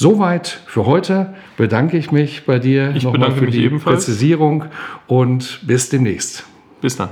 Soweit 0.00 0.60
für 0.66 0.86
heute. 0.86 1.34
Bedanke 1.56 1.98
ich 1.98 2.12
mich 2.12 2.46
bei 2.46 2.60
dir 2.60 2.94
ich 2.94 3.02
nochmal 3.02 3.32
für 3.32 3.48
die 3.48 3.64
ebenfalls. 3.64 4.04
Präzisierung 4.04 4.66
und 5.08 5.58
bis 5.66 5.88
demnächst. 5.88 6.44
Bis 6.80 6.96
dann. 6.96 7.08